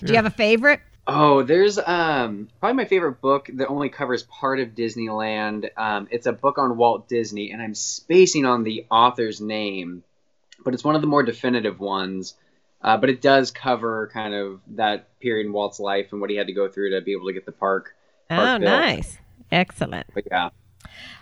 [0.01, 0.79] Do you have a favorite?
[1.07, 5.69] Oh, there's um probably my favorite book that only covers part of Disneyland.
[5.77, 10.03] Um, it's a book on Walt Disney, and I'm spacing on the author's name,
[10.63, 12.33] but it's one of the more definitive ones.
[12.81, 16.35] Uh, but it does cover kind of that period in Walt's life and what he
[16.35, 17.95] had to go through to be able to get the park.
[18.29, 18.69] Oh, Park Bill.
[18.69, 19.17] nice.
[19.51, 20.07] Excellent.
[20.13, 20.51] But yeah, All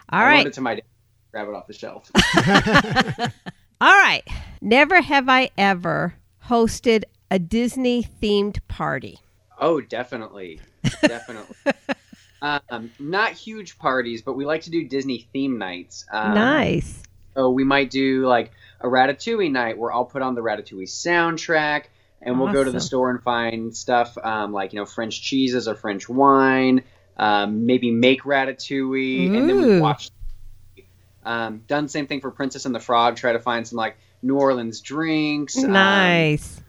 [0.10, 0.47] I right.
[0.47, 0.84] it to my dad.
[1.32, 2.10] Grab it off the shelf.
[3.82, 4.24] All right.
[4.62, 6.16] Never have I ever
[6.47, 9.20] hosted a Disney themed party.
[9.60, 10.60] Oh, definitely,
[11.01, 11.56] definitely.
[12.41, 16.06] um, not huge parties, but we like to do Disney theme nights.
[16.12, 17.03] Um, nice.
[17.36, 21.86] So we might do like a Ratatouille night where I'll put on the Ratatouille soundtrack,
[22.21, 25.67] and we'll go to the store and find stuff um, like you know French cheeses
[25.67, 26.84] or French wine.
[27.17, 29.82] Um, maybe make Ratatouille, and then we Ooh.
[29.82, 30.09] watch.
[31.23, 33.15] Um, done the same thing for Princess and the Frog.
[33.15, 35.57] Try to find some like New Orleans drinks.
[35.63, 36.61] um, Nice.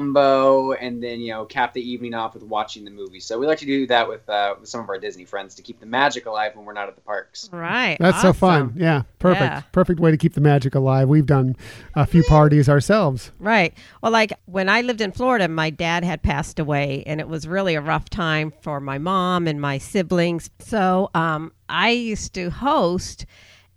[0.00, 3.20] Dumbo, and then you know cap the evening off with watching the movie.
[3.20, 5.62] So we like to do that with uh, with some of our Disney friends to
[5.62, 7.48] keep the magic alive when we're not at the parks.
[7.52, 7.96] right.
[8.00, 8.74] That's so fun.
[8.76, 9.42] Yeah, perfect.
[9.42, 9.62] Yeah.
[9.72, 11.08] Perfect way to keep the magic alive.
[11.08, 11.56] We've done
[11.94, 13.32] a few parties ourselves.
[13.38, 13.74] Right.
[14.02, 17.46] Well, like when I lived in Florida, my dad had passed away, and it was
[17.46, 20.50] really a rough time for my mom and my siblings.
[20.58, 23.26] So um, I used to host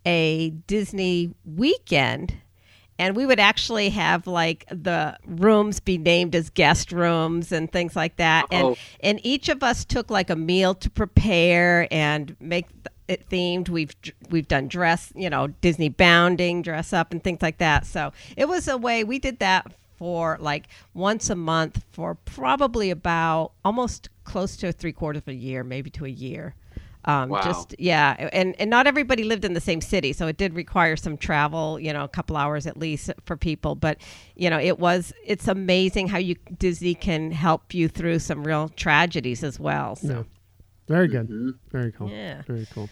[0.05, 2.35] a Disney weekend.
[3.03, 7.97] And we would actually have like the rooms be named as guest rooms and things
[7.97, 8.45] like that.
[8.49, 8.75] And Oh.
[9.01, 12.67] and each of us took like a meal to prepare and make
[13.09, 13.67] it themed.
[13.67, 13.91] We've
[14.29, 17.85] we've done dress, you know, Disney bounding, dress up, and things like that.
[17.85, 22.89] So it was a way we did that for like once a month for probably
[22.89, 26.55] about almost close to three quarters of a year, maybe to a year.
[27.05, 27.41] Um, Wow.
[27.41, 30.95] Just yeah, and and not everybody lived in the same city, so it did require
[30.95, 31.79] some travel.
[31.79, 33.75] You know, a couple hours at least for people.
[33.75, 33.97] But
[34.35, 38.69] you know, it was it's amazing how you Disney can help you through some real
[38.69, 39.95] tragedies as well.
[39.95, 40.07] So.
[40.07, 40.25] No.
[40.87, 41.29] Very good.
[41.71, 42.09] Very cool.
[42.09, 42.41] Yeah.
[42.45, 42.89] Very cool.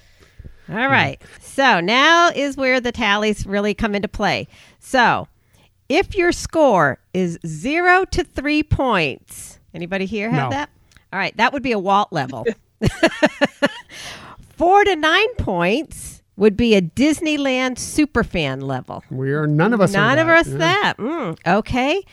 [0.70, 1.22] All right.
[1.41, 4.47] So now is where the tallies really come into play.
[4.80, 5.28] So
[5.89, 10.55] if your score is zero to three points, anybody here have No.
[10.55, 10.70] that?
[11.12, 12.45] All right, that would be a Walt level.
[14.57, 19.03] Four to nine points would be a Disneyland superfan level.
[19.09, 19.91] We are none of us.
[19.93, 20.38] None of that.
[20.39, 20.57] us Yeah.
[20.57, 20.93] that.
[20.97, 22.03] Mm, okay.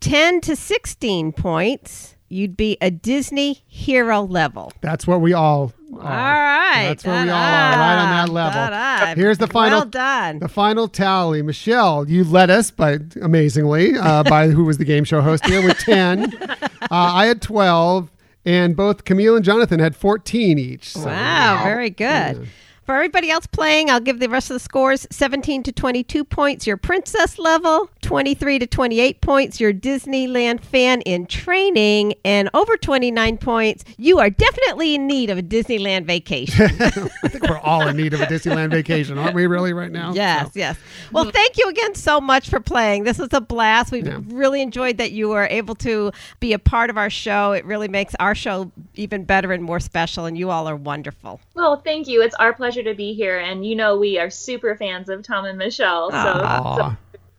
[0.00, 4.70] 10 to 16 points, you'd be a Disney hero level.
[4.82, 5.72] That's what we all.
[5.94, 6.06] All Are.
[6.42, 6.88] right.
[6.88, 7.42] That's where we all are,
[7.78, 8.60] right on that level.
[8.60, 9.14] Da-da.
[9.14, 10.40] Here's the final- Well done.
[10.40, 15.04] The final tally, Michelle, you led us by amazingly uh, by who was the game
[15.04, 16.34] show host here with ten.
[16.50, 16.58] uh,
[16.90, 18.10] I had twelve,
[18.44, 20.90] and both Camille and Jonathan had fourteen each.
[20.90, 22.48] So, Wow, very good.
[22.84, 26.66] For everybody else playing, I'll give the rest of the scores 17 to 22 points,
[26.66, 33.38] your princess level, 23 to 28 points, your Disneyland fan in training, and over 29
[33.38, 36.62] points, you are definitely in need of a Disneyland vacation.
[37.22, 39.46] I think we're all in need of a Disneyland vacation, aren't we?
[39.46, 40.12] Really, right now.
[40.12, 40.76] Yes, So, yes.
[41.10, 43.04] Well, thank you again so much for playing.
[43.04, 43.92] This was a blast.
[43.92, 44.18] We Yeah.
[44.26, 47.52] really enjoyed that you were able to be a part of our show.
[47.52, 51.40] It really makes our show even better and more special, and you all are wonderful.
[51.54, 52.20] Well, thank you.
[52.20, 55.44] It's our pleasure to be here, and you know we are super fans of Tom
[55.44, 56.10] and Michelle.
[56.10, 56.96] So.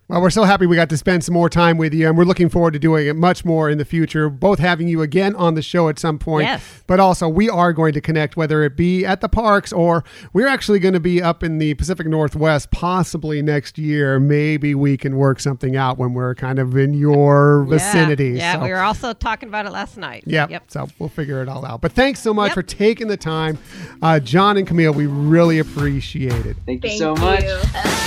[0.07, 2.25] Well, we're so happy we got to spend some more time with you, and we're
[2.25, 4.29] looking forward to doing it much more in the future.
[4.29, 6.83] Both having you again on the show at some point, Yes.
[6.85, 10.47] but also we are going to connect, whether it be at the parks or we're
[10.47, 14.19] actually going to be up in the Pacific Northwest, possibly next year.
[14.19, 18.33] Maybe we can work something out when we're kind of in your vicinity.
[18.37, 20.23] Yeah, So- we were also talking about it last night.
[20.27, 20.51] Yep.
[20.51, 20.63] Yep.
[20.67, 21.81] So we'll figure it all out.
[21.81, 22.53] But thanks so much Yep.
[22.53, 23.57] for taking the time,
[24.03, 24.93] uh, John and Camille.
[24.93, 26.57] We really appreciate it.
[26.67, 27.43] Thank you thank so much.
[27.43, 27.57] you.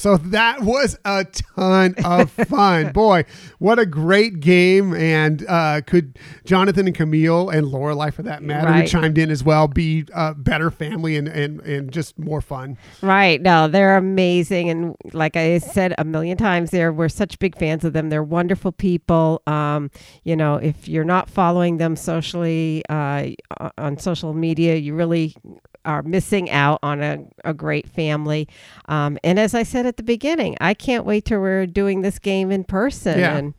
[0.00, 1.24] So that was a
[1.56, 2.92] ton of fun.
[2.92, 3.24] Boy,
[3.58, 4.94] what a great game.
[4.94, 8.82] And uh, could Jonathan and Camille and Lorelai, for that matter, Right.
[8.82, 12.78] who chimed in as well, be a better family and, and, and just more fun?
[13.02, 13.42] Right.
[13.42, 14.70] No, they're amazing.
[14.70, 18.08] And like I said a million times there, we're such big fans of them.
[18.08, 19.42] They're wonderful people.
[19.46, 19.90] Um,
[20.24, 23.28] you know, if you're not following them socially, uh,
[23.76, 25.34] on social media, you really
[25.84, 28.48] are missing out on a, a great family.
[28.86, 32.18] Um, and as I said at the beginning, I can't wait till we're doing this
[32.18, 33.36] game in person Yeah.
[33.36, 33.54] and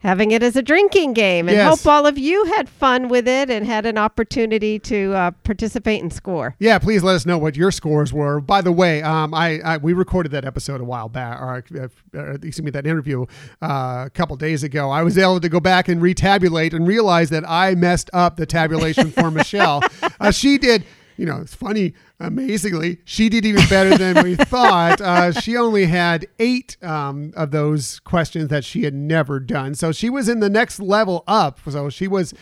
[0.00, 1.48] having it as a drinking game.
[1.48, 1.68] And Yes.
[1.82, 6.00] hope all of you had fun with it and had an opportunity to uh, participate
[6.02, 6.54] and score.
[6.60, 8.40] Yeah, please let us know what your scores were.
[8.40, 11.88] By the way, um, I, I we recorded that episode a while back, or, uh,
[12.18, 13.24] or excuse me, that interview
[13.62, 14.90] uh, a couple days ago.
[14.90, 18.46] I was able to go back and retabulate and realize that I messed up the
[18.46, 19.82] tabulation for Michelle.
[20.20, 20.84] Uh, she did.
[21.16, 21.94] You know, it's funny.
[22.20, 25.00] Amazingly, she did even better than we thought.
[25.00, 29.92] Uh, she only had eight um, of those questions that she had never done, so
[29.92, 31.60] she was in the next level up.
[31.68, 32.34] So she was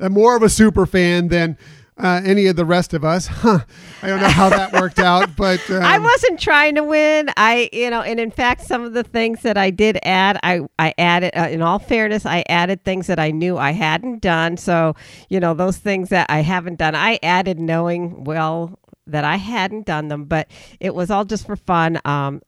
[0.00, 1.56] uh, more of a super fan than
[1.98, 3.28] uh, any of the rest of us.
[3.42, 3.60] Huh.
[4.02, 7.28] I don't know how that worked out, but um, I wasn't trying to win.
[7.36, 10.60] I, you know, and in fact, some of the things that I did add, I,
[10.78, 11.36] I added.
[11.36, 14.56] Uh, in all fairness, I added things that I knew I hadn't done.
[14.56, 14.94] So,
[15.28, 18.78] you know, those things that I haven't done, I added knowing well
[19.08, 20.24] that I hadn't done them.
[20.24, 22.00] But it was all just for fun.
[22.04, 22.42] Um,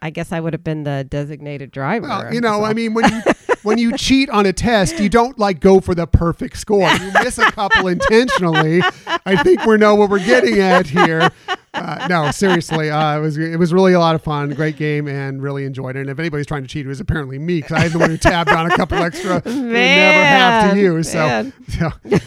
[0.00, 2.08] I guess I would have been the designated driver.
[2.08, 3.22] Well, you know, I mean, when you
[3.62, 6.88] when you cheat on a test, you don't like go for the perfect score.
[6.88, 8.82] You miss a couple intentionally.
[9.26, 11.30] I think we know what we're getting at here.
[11.74, 15.08] Uh, no, seriously, uh, it was it was really a lot of fun, great game,
[15.08, 16.00] and really enjoyed it.
[16.00, 18.10] And if anybody's trying to cheat, it was apparently me because I had the one
[18.10, 21.02] who tabbed on a couple extra we never have to Man.
[21.02, 22.18] So, so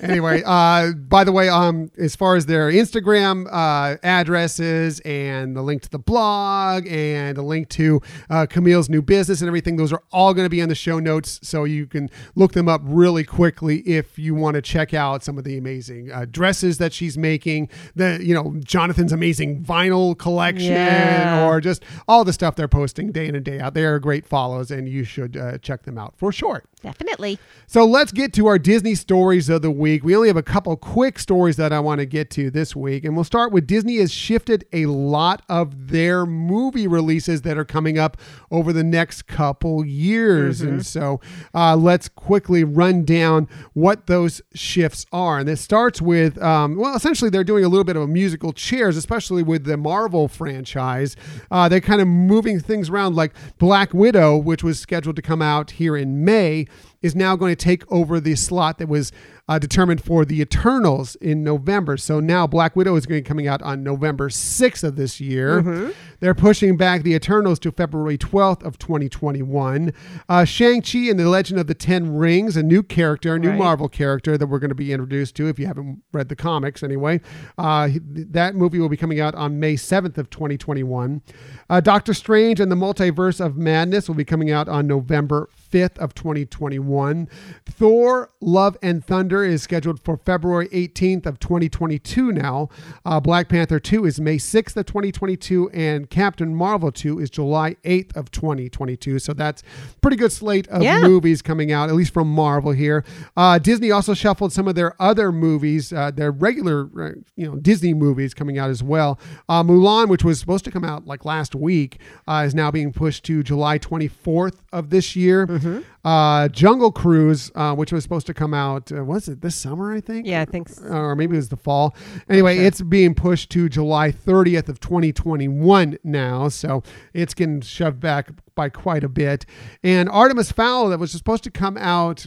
[0.00, 5.62] anyway, uh, by the way, um, as far as their Instagram uh, addresses and the
[5.62, 9.92] link to the blog and the link to uh, Camille's new business and everything, those
[9.92, 12.80] are all going to be in the show notes, so you can look them up
[12.84, 16.92] really quickly if you want to check out some of the amazing uh, dresses that
[16.92, 17.68] she's making.
[17.94, 21.46] The you know Jonathan's amazing vinyl collection, Yeah.
[21.48, 23.74] or just all the stuff they're posting day in and day out.
[23.74, 26.62] They are great follows, and you should uh, check them out for sure.
[26.82, 27.38] definitely.
[27.66, 30.04] So let's get to our Disney stories of the week.
[30.04, 33.04] We only have a couple quick stories that I want to get to this week.
[33.04, 37.64] And we'll start with Disney has shifted a lot of their movie releases that are
[37.64, 38.16] coming up
[38.52, 40.60] over the next couple years.
[40.60, 41.20] And so
[41.52, 45.40] uh, let's quickly run down what those shifts are.
[45.40, 48.52] And it starts with, um, well, essentially, they're doing a little bit of a musical
[48.52, 51.16] chairs, especially with the Marvel franchise.
[51.50, 55.42] Uh, they're kind of moving things around like Black Widow, which was scheduled to come
[55.42, 56.66] out here in May
[57.02, 59.12] is now going to take over the slot that was
[59.48, 61.96] uh, determined for the Eternals in November.
[61.96, 65.20] So now Black Widow is going to be coming out on November 6th of this
[65.20, 65.92] year.
[66.22, 69.92] They're pushing back the Eternals to February 12th of 2021.
[70.28, 73.58] Uh, Shang-Chi and the Legend of the Ten Rings, a new character, a new Right.
[73.58, 76.84] Marvel character that we're going to be introduced to if you haven't read the comics
[76.84, 77.20] anyway.
[77.58, 81.22] Uh, that movie will be coming out on May 7th of 2021.
[81.68, 85.98] Uh, Doctor Strange and the Multiverse of Madness will be coming out on November 5th
[85.98, 87.28] of 2021.
[87.66, 92.68] Thor Love and Thunder is scheduled for February 18th of 2022 now.
[93.04, 97.74] Uh, Black Panther 2 is May 6th of 2022 and Captain Marvel 2 is July
[97.84, 99.18] 8th of 2022.
[99.18, 99.62] So that's
[100.02, 101.00] pretty good slate of Yeah.
[101.00, 103.02] movies coming out at least from Marvel here.
[103.34, 107.56] Uh, Disney also shuffled some of their other movies, uh, their regular uh, you know
[107.56, 109.18] Disney movies coming out as well.
[109.48, 111.98] Uh, Mulan, which was supposed to come out like last week,
[112.28, 115.82] uh, is now being pushed to July 24th of this year.
[116.04, 119.92] Uh, Jungle Cruise, uh, which was supposed to come out, uh, was it this summer?
[119.94, 120.26] I think.
[120.26, 120.84] Yeah, I think so.
[120.84, 121.94] Or maybe it was the fall.
[122.28, 126.82] Anyway, it's being pushed to July 30th of 2021 now, so
[127.14, 129.46] it's getting shoved back by quite a bit.
[129.82, 132.26] And Artemis Fowl, that was supposed to come out.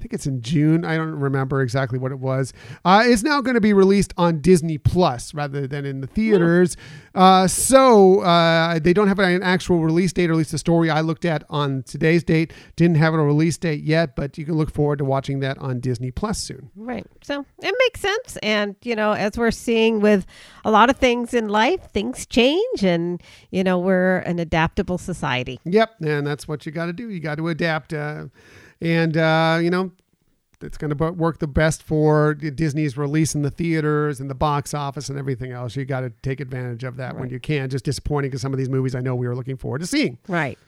[0.00, 0.86] I think it's in June.
[0.86, 2.54] I don't remember exactly what it was.
[2.86, 6.74] Uh, is now going to be released on Disney Plus rather than in the theaters.
[7.14, 10.88] Uh, so uh, they don't have an actual release date, or at least the story
[10.88, 14.16] I looked at on today's date didn't have a release date yet.
[14.16, 16.70] But you can look forward to watching that on Disney Plus soon.
[16.74, 17.06] Right.
[17.22, 18.38] So it makes sense.
[18.42, 20.24] And, you know, as we're seeing with
[20.64, 25.60] a lot of things in life, things change and, you know, we're an adaptable society.
[25.64, 27.10] Yep, and that's what you got to do.
[27.10, 28.26] You got to adapt, uh,
[28.80, 29.92] and uh, you know
[30.62, 34.74] it's going to work the best for Disney's release in the theaters and the box
[34.74, 35.74] office and everything else.
[35.74, 37.70] You got to take advantage of that when you can.
[37.70, 40.18] Just disappointing because some of these movies I know we were looking forward to seeing.
[40.28, 40.58] Right.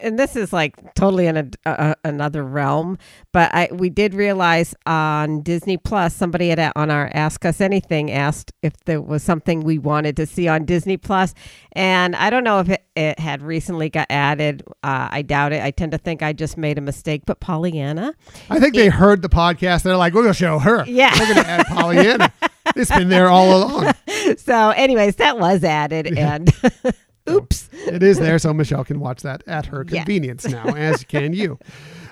[0.00, 2.98] And this is like totally in a, a, another realm,
[3.32, 8.10] but I we did realize on Disney Plus somebody had on our Ask Us Anything
[8.10, 11.34] asked if there was something we wanted to see on Disney Plus,
[11.72, 14.62] and I don't know if it, it had recently got added.
[14.82, 15.62] Uh, I doubt it.
[15.62, 18.14] I tend to think I just made a mistake, but Pollyanna.
[18.50, 19.82] I think they heard the podcast.
[19.82, 20.84] They're like, we're going to show her.
[20.86, 21.12] Yeah.
[21.18, 22.32] We're going to add Pollyanna.
[22.76, 23.92] it's been there all along.
[24.38, 26.48] So, anyways, that was added, and
[27.28, 27.68] oops.
[27.72, 30.00] It is there, so Michelle can watch that at her Yeah.
[30.04, 31.58] convenience now, as can you.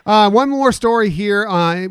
[0.06, 1.46] Uh, one more story here.
[1.46, 1.86] Uh,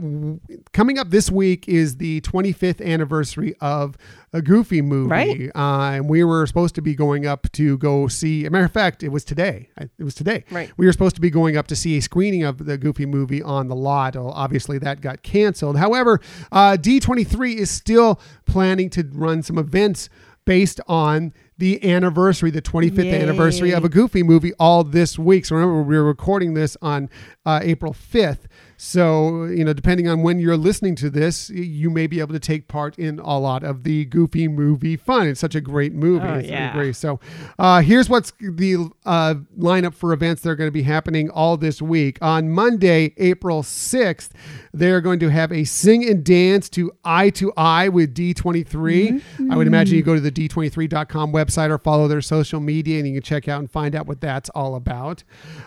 [0.73, 3.95] coming up this week is the 25th anniversary of
[4.33, 5.09] a Goofy movie.
[5.09, 5.51] Right.
[5.55, 8.45] Uh, and we were supposed to be going up to go see.
[8.45, 9.69] A matter of fact, it was today.
[9.79, 10.43] It was today.
[10.49, 10.71] Right.
[10.75, 13.43] We were supposed to be going up to see a screening of the Goofy movie
[13.43, 14.15] on the lot.
[14.15, 15.77] Well, obviously, that got canceled.
[15.77, 16.19] However,
[16.51, 20.09] uh, D23 is still planning to run some events
[20.45, 23.21] based on the anniversary, the 25th Yay.
[23.21, 25.45] anniversary of a Goofy movie all this week.
[25.45, 27.09] So remember, we're recording this on
[27.45, 28.47] uh, April 5th.
[28.81, 32.39] So, you know, depending on when you're listening to this, you may be able to
[32.39, 35.27] take part in a lot of the Goofy movie fun.
[35.27, 36.25] It's such a great movie.
[36.25, 36.71] Oh, yeah.
[36.71, 36.95] great.
[36.95, 37.19] So,
[37.59, 41.57] uh, here's what's the uh, lineup for events that are going to be happening all
[41.57, 42.19] this week.
[42.21, 44.29] On Monday, April 6th,
[44.71, 49.21] they're going to have a sing and dance to Eye to Eye with D23.
[49.51, 53.07] I would imagine you go to the D23.com website or follow their social media and
[53.09, 55.25] you can check out and find out what that's all about.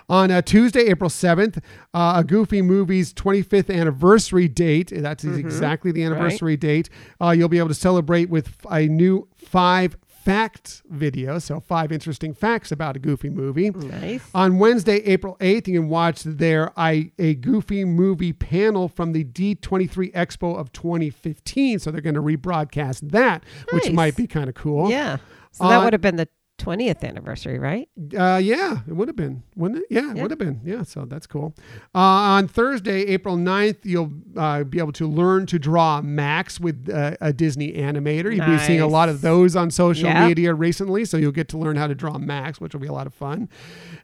[0.09, 1.59] On uh, Tuesday, April 7th,
[1.93, 2.63] uh, a Goofy
[3.03, 4.93] Movie's 25th anniversary date.
[4.95, 6.89] That's exactly the anniversary date.
[7.21, 11.41] Uh, you'll be able to celebrate with a new five facts video.
[11.41, 13.71] So, five interesting facts about a Goofy movie.
[13.71, 14.23] Nice.
[14.35, 19.25] On Wednesday, April 8th, you can watch their I, a Goofy movie panel from the
[19.25, 21.81] D23 Expo of 2015.
[21.81, 23.43] So they're going to rebroadcast that,
[23.73, 24.91] which might be kind of cool.
[24.91, 25.17] Yeah.
[25.51, 26.29] So that Uh, would have been the
[26.59, 27.89] 20th anniversary, right?
[28.17, 29.87] Uh, yeah, it would have been, wouldn't it?
[29.91, 30.23] Yeah, it Yeah.
[30.23, 30.61] would have been.
[30.65, 31.55] Yeah, so that's cool.
[31.95, 36.89] Uh, on Thursday, April 9th, you'll uh, be able to learn to draw Max with
[36.89, 38.31] uh, a Disney animator.
[38.35, 40.29] You've been seeing a lot of those on social Yep.
[40.29, 42.93] media recently, so you'll get to learn how to draw Max, which will be a
[42.93, 43.49] lot of fun.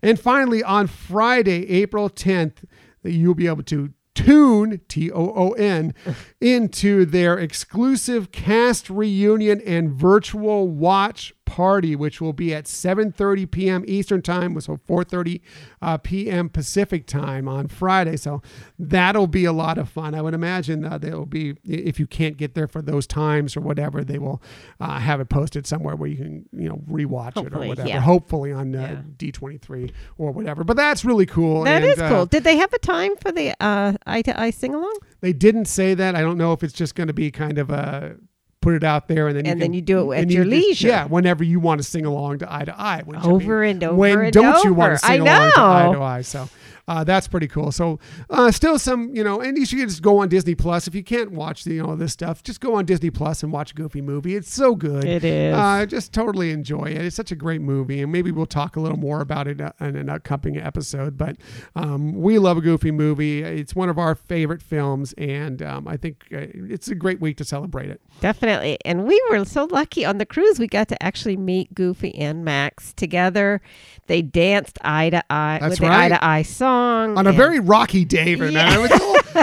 [0.02, 2.64] And finally, on Friday, April 10th,
[3.04, 5.94] you'll be able to tune T O O N
[6.40, 13.84] into their exclusive cast reunion and virtual watch party, which will be at 7:30 p.m.
[13.88, 15.40] Eastern time, so 4:30
[15.80, 16.48] uh, p.m.
[16.50, 18.16] Pacific time on Friday.
[18.18, 18.42] So
[18.78, 20.14] that'll be a lot of fun.
[20.14, 23.56] I would imagine uh, there will be if you can't get there for those times
[23.56, 24.42] or whatever, they will
[24.78, 27.88] uh, have it posted somewhere where you can you know rewatch it or whatever.
[27.88, 28.00] yeah.
[28.00, 29.30] Hopefully on uh, Yeah.
[29.30, 30.64] D23 or whatever.
[30.64, 31.64] But that's really cool.
[31.64, 32.26] That and, is uh, cool.
[32.26, 34.96] Did they have a time for the uh, eye to eye sing along?
[35.20, 36.14] they didn't say that.
[36.14, 38.16] I don't know if it's just going to be kind of a
[38.60, 40.44] put it out there and then you And then can- you do it at your
[40.44, 40.88] you just- leisure.
[40.88, 43.02] yeah, whenever you want to sing along to eye to eye.
[43.06, 44.98] you Over and over When and don't you want over.
[45.00, 46.20] to sing along to eye to eye?
[46.22, 46.48] So
[46.88, 47.70] uh, that's pretty cool.
[47.70, 47.98] So
[48.30, 51.04] uh, still some, you know, and you should just go on Disney Plus if you
[51.04, 52.42] can't watch the, you know this stuff.
[52.42, 54.34] Just go on Disney Plus and watch a Goofy movie.
[54.34, 55.04] It's so good.
[55.04, 55.54] It is.
[55.54, 57.04] Uh, just totally enjoy it.
[57.04, 59.72] It's such a great movie, and maybe we'll talk a little more about it uh,
[59.80, 61.18] in an upcoming episode.
[61.18, 61.36] But
[61.76, 63.42] um, we love a Goofy movie.
[63.42, 67.36] It's one of our favorite films, and um, I think uh, it's a great week
[67.36, 68.00] to celebrate it.
[68.20, 68.78] Definitely.
[68.86, 70.58] And we were so lucky on the cruise.
[70.58, 73.60] We got to actually meet Goofy and Max together.
[74.06, 76.06] They danced eye to eye That's with the right.
[76.06, 76.77] eye to eye song.
[77.16, 78.52] On a very rocky day, man.
[78.52, 78.70] Yeah.
[78.70, 78.90] I, was,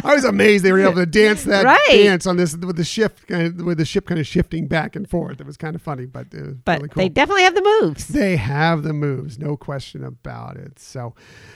[0.05, 1.79] I was amazed they were able to dance that Right.
[1.89, 5.09] dance on this with the kind of, with the ship kind of shifting back and
[5.09, 5.39] forth.
[5.39, 7.03] It was kind of funny, but uh, was but really cool.
[7.03, 8.07] they definitely have the moves.
[8.07, 10.79] They have the moves, no question about it.
[10.79, 11.13] So,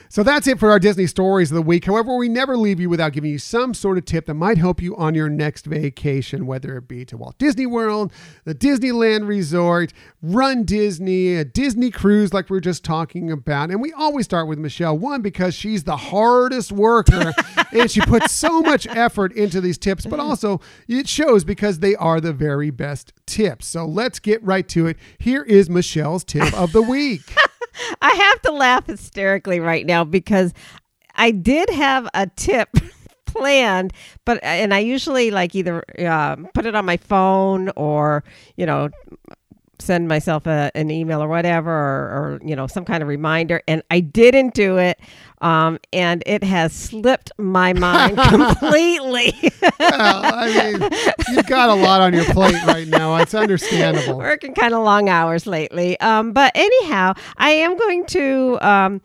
[0.10, 1.86] so that's it for our Disney stories of the week.
[1.86, 4.82] However, we never leave you without giving you some sort of tip that might help
[4.82, 8.12] you on your next vacation, whether it be to Walt Disney World,
[8.46, 13.70] the Disneyland Resort, Run Disney, a Disney cruise like we were just talking about.
[13.70, 17.32] And we always start with Michelle, one because she's the hardest worker
[17.72, 21.96] and she puts so much effort into these tips, but also it shows because they
[21.96, 23.68] are the very best tips.
[23.68, 24.98] So let's get right to it.
[25.20, 27.22] Here is Michelle's tip of the week.
[28.02, 30.54] I have to laugh hysterically right now because
[31.16, 32.70] I did have a tip
[33.26, 33.94] planned,
[34.26, 38.24] but and I usually like either uh, put it on my phone or
[38.58, 38.90] you know
[39.80, 42.06] send myself a, an email or whatever or,
[42.36, 45.00] or you know some kind of reminder and i didn't do it
[45.42, 49.34] um, and it has slipped my mind completely
[49.80, 50.90] well, I mean,
[51.30, 53.16] you've got a lot on your plate right now.
[53.18, 54.18] It's understandable.
[54.18, 56.00] working kind of long hours lately.
[56.00, 59.02] Um, but anyhow, I am going to um,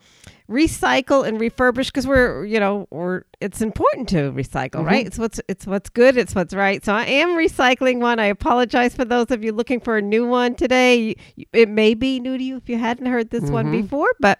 [0.49, 4.85] recycle and refurbish because we're, you know, we're it's important to recycle, Mm-hmm.
[4.85, 5.05] right?
[5.07, 6.83] It's what's it's what's good, it's what's right.
[6.83, 8.19] So I am recycling one.
[8.19, 11.15] I apologize for those of you looking for a new one today.
[11.53, 13.81] It may be new to you if you hadn't heard this one Mm-hmm.
[13.83, 14.39] before, but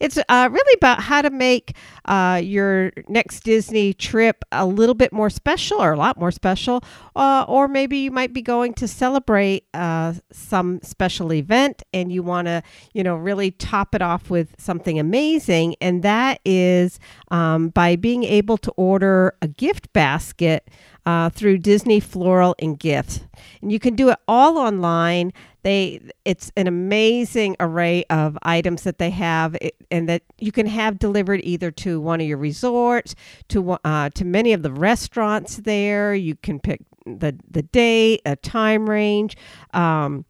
[0.00, 1.76] it's uh, really about how to make
[2.06, 6.82] uh, your next Disney trip a little bit more special or a lot more special,
[7.16, 12.22] uh, or maybe you might be going to celebrate uh, some special event and you
[12.22, 16.98] want to, you know, really top it off with something amazing, and that is
[17.34, 20.70] um, by being able to order a gift basket
[21.04, 23.22] uh, through Disney Floral and Gifts,
[23.60, 25.32] and you can do it all online.
[25.64, 29.56] They it's an amazing array of items that they have,
[29.90, 33.16] and that you can have delivered either to one of your resorts,
[33.48, 36.14] to uh, to many of the restaurants there.
[36.14, 39.36] You can pick the the date, a time range.
[39.72, 40.24] Um,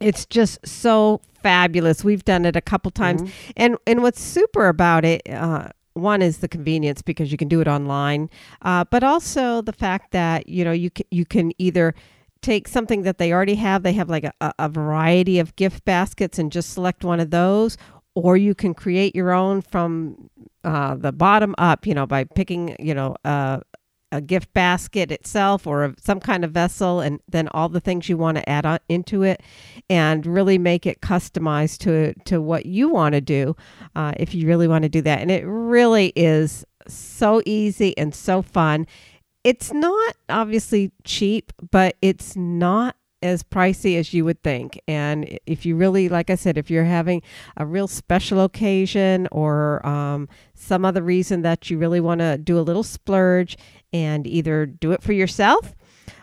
[0.00, 2.04] it's just so fabulous.
[2.04, 5.28] We've done it a couple times, and and what's super about it.
[5.28, 5.70] Uh,
[6.02, 8.30] one is the convenience because you can do it online,
[8.62, 11.94] uh, but also the fact that you know you can, you can either
[12.42, 13.82] take something that they already have.
[13.82, 17.76] They have like a, a- variety of gift baskets and just select one of those,
[18.14, 20.30] or you can create your own from
[20.64, 21.86] uh, the bottom up.
[21.86, 23.60] You know by picking you know uh,
[24.10, 28.08] a gift basket itself or a, some kind of vessel and then all the things
[28.08, 29.42] you want to add on into it
[29.90, 33.54] and really make it customized to to what you want to do
[33.96, 35.20] uh, if you really want to do that.
[35.20, 38.86] And it really is so easy and so fun.
[39.44, 45.66] It's not obviously cheap but it's not as pricey as you would think and if
[45.66, 47.20] you really like i said if you're having
[47.56, 52.58] a real special occasion or um, some other reason that you really want to do
[52.58, 53.56] a little splurge
[53.92, 55.74] and either do it for yourself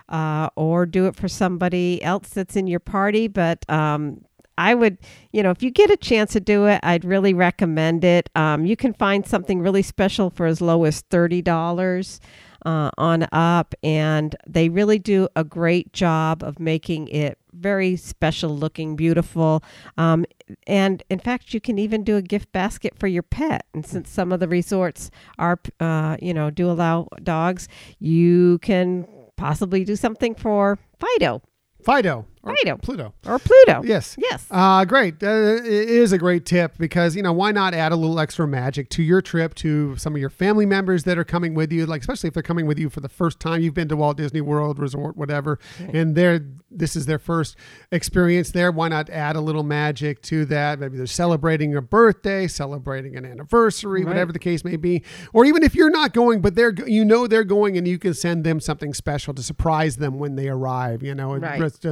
[0.09, 3.27] uh, or do it for somebody else that's in your party.
[3.27, 4.23] But um,
[4.57, 4.97] I would,
[5.31, 8.29] you know, if you get a chance to do it, I'd really recommend it.
[8.35, 12.19] Um, you can find something really special for as low as $30
[12.65, 18.55] uh, on up, and they really do a great job of making it very special
[18.57, 19.63] looking, beautiful.
[19.97, 20.25] Um,
[20.67, 23.65] and in fact, you can even do a gift basket for your pet.
[23.73, 25.09] And since some of the resorts
[25.39, 27.67] are, uh, you know, do allow dogs,
[27.99, 29.07] you can
[29.37, 31.41] possibly do something for Fido
[31.85, 32.25] Fido.
[32.45, 32.55] Or.
[32.77, 33.13] Pluto.
[33.25, 33.81] or Pluto.
[33.83, 34.15] Yes.
[34.19, 34.45] Yes.
[34.51, 35.21] Uh, great.
[35.23, 35.27] Uh,
[35.63, 38.89] it is a great tip because, you know, why not add a little extra magic
[38.91, 42.01] to your trip to some of your family members that are coming with you, like,
[42.01, 43.61] especially if they're coming with you for the first time.
[43.61, 47.55] You've been to Walt Disney World, Resort, whatever, and they're, this is their first
[47.91, 48.71] experience there.
[48.71, 50.79] Why not add a little magic to that?
[50.79, 54.07] Maybe they're celebrating a birthday, celebrating an anniversary, Right.
[54.09, 55.03] whatever the case may be.
[55.33, 58.13] Or even if you're not going, but they're, you know, they're going and you can
[58.13, 61.59] send them something special to surprise them when they arrive, you know, Right.
[61.59, 61.85] just,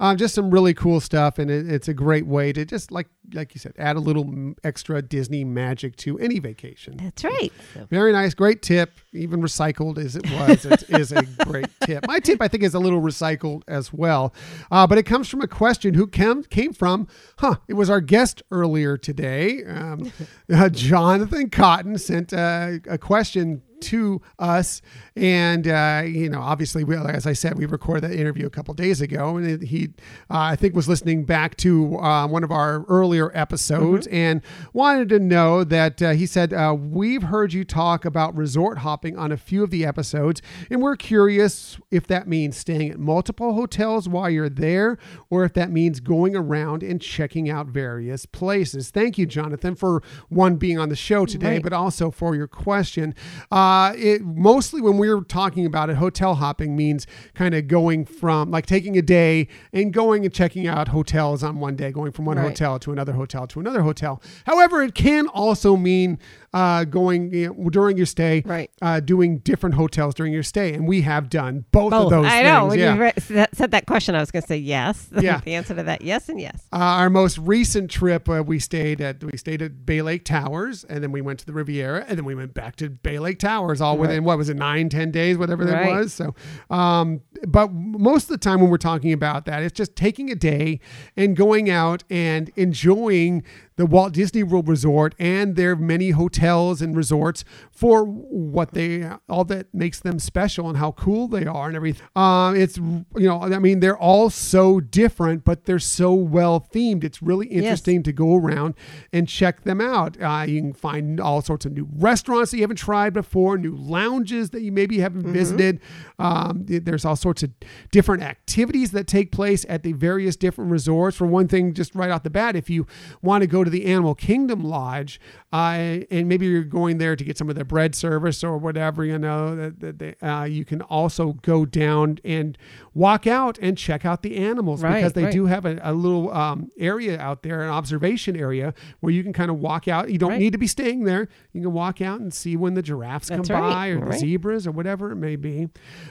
[0.00, 3.08] um, just some really cool stuff, and it, it's a great way to just like
[3.34, 6.96] like you said, add a little extra Disney magic to any vacation.
[6.96, 7.52] That's right.
[7.90, 8.92] Very nice, great tip.
[9.12, 12.06] Even recycled as it was, it is a great tip.
[12.06, 14.34] My tip, I think, is a little recycled as well,
[14.70, 17.56] uh, but it comes from a question who came came from, huh?
[17.68, 20.12] It was our guest earlier today, um,
[20.52, 24.82] uh, Jonathan Cotton sent uh, a question to us
[25.16, 28.74] and uh, you know obviously we, as i said we recorded that interview a couple
[28.74, 29.88] days ago and it, he
[30.30, 34.42] uh, i think was listening back to uh, one of our earlier episodes and
[34.72, 39.07] wanted to know that uh, he said uh, we've heard you talk about resort hopping
[39.16, 43.54] on a few of the episodes and we're curious if that means staying at multiple
[43.54, 44.98] hotels while you're there
[45.30, 50.02] or if that means going around and checking out various places thank you jonathan for
[50.28, 51.62] one being on the show today Right.
[51.62, 53.14] but also for your question.
[53.50, 58.50] Uh, it mostly when we're talking about it, hotel hopping means kind of going from
[58.50, 62.24] like taking a day and going and checking out hotels on one day, going from
[62.24, 62.48] one Right.
[62.48, 64.20] hotel to another hotel to another hotel.
[64.46, 66.18] However, it can also mean
[66.54, 68.70] uh, going you know, during your stay, Right.
[68.80, 72.26] uh, doing different hotels during your stay, and we have done both, of those.
[72.26, 72.60] I know.
[72.60, 72.94] things, When yeah.
[72.94, 75.08] you re- said said that question, I was going to say yes.
[75.20, 75.40] Yeah.
[75.44, 76.66] the answer to that, yes and yes.
[76.72, 80.84] Uh, our most recent trip, uh, we stayed at we stayed at Bay Lake Towers,
[80.84, 83.38] and then we went to the Riviera, and then we went back to Bay Lake
[83.38, 86.12] Towers, all within what was it, nine, ten days, whatever that was.
[86.12, 86.34] So,
[86.70, 90.34] um, but most of the time when we're talking about that, it's just taking a
[90.34, 90.80] day
[91.16, 93.42] and going out and enjoying
[93.78, 99.44] the Walt Disney World Resort and their many hotels and resorts for what they all
[99.44, 102.06] that makes them special and how cool they are and everything.
[102.14, 107.04] Um, it's you know I mean they're all so different, but they're so well themed.
[107.04, 108.74] It's really interesting to go around
[109.10, 110.20] and check them out.
[110.20, 113.74] Uh, you can find all sorts of new restaurants that you haven't tried before, new
[113.74, 115.80] lounges that you maybe haven't visited.
[116.18, 117.50] Um, there's all sorts sorts of
[117.90, 121.16] different activities that take place at the various different resorts.
[121.16, 122.86] For one thing, just right off the bat, if you
[123.22, 125.20] want to go to the Animal Kingdom Lodge,
[125.52, 129.04] uh, and maybe you're going there to get some of their bread service or whatever,
[129.04, 132.58] you know, that, that they, uh, you can also go down and
[132.92, 135.32] walk out and check out the animals Right, because they right.
[135.32, 139.32] do have a, a little um, area out there, an observation area where you can
[139.32, 140.10] kind of walk out.
[140.10, 140.38] You don't Right.
[140.40, 141.28] need to be staying there.
[141.54, 144.66] You can walk out and see when the giraffes That's come by or the zebras
[144.66, 145.68] or whatever it may be.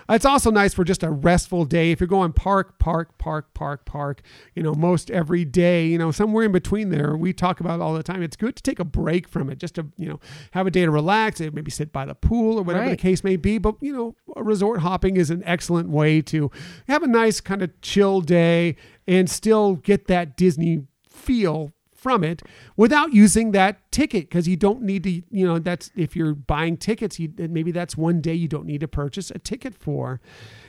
[0.10, 1.92] It's also nice for just a restful day.
[1.92, 4.22] If you're going park, park, park, park, park,
[4.56, 7.84] you know, most every day, you know, somewhere in between there, we talk about it
[7.84, 8.24] all the time.
[8.24, 10.20] It's good to take a break from it, just to, you know,
[10.52, 13.24] have a day to relax, eh, maybe sit by the pool or whatever the case
[13.24, 13.58] may be.
[13.58, 16.52] But, you know, resort hopping is an excellent way to
[16.88, 18.76] have a nice kind of chill day
[19.08, 22.42] and still get that Disney feel from it
[22.78, 26.78] without using that ticket because you don't need to you know that's if you're buying
[26.78, 30.22] tickets you maybe that's one day you don't need to purchase a ticket for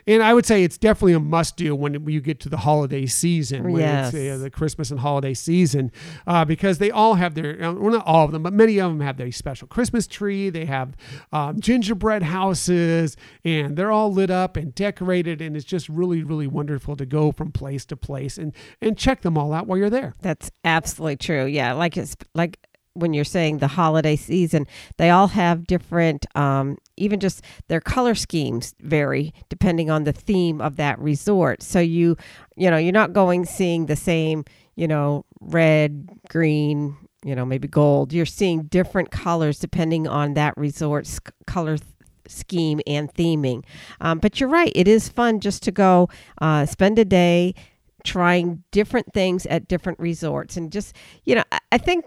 [0.08, 3.06] and i would say it's definitely a must do when you get to the holiday
[3.06, 5.92] season when it's uh, the christmas and holiday season
[6.26, 8.90] uh, because they all have their uh, well not all of them but many of
[8.90, 10.50] them have their special christmas tree.
[10.50, 10.96] They have
[11.32, 16.46] um, gingerbread houses and they're all lit up and decorated and it's just really really
[16.46, 19.90] wonderful to go from place to place and and check them all out while you're
[19.90, 20.14] there.
[20.20, 21.46] That's absolutely true.
[21.46, 22.58] Yeah, like it's like
[22.98, 24.66] when you're saying the holiday season,
[24.96, 30.60] they all have different, um, even just their color schemes vary depending on the theme
[30.60, 31.62] of that resort.
[31.62, 32.16] So you,
[32.56, 34.44] you know, you're not going seeing the same,
[34.76, 38.12] you know, red, green, you know, maybe gold.
[38.12, 41.90] You're seeing different colors depending on that resort's color th-
[42.26, 43.64] scheme and theming.
[44.00, 46.08] Um, but you're right; it is fun just to go
[46.40, 47.54] uh, spend a day
[48.04, 50.94] trying different things at different resorts and just
[51.24, 52.04] you know I, I think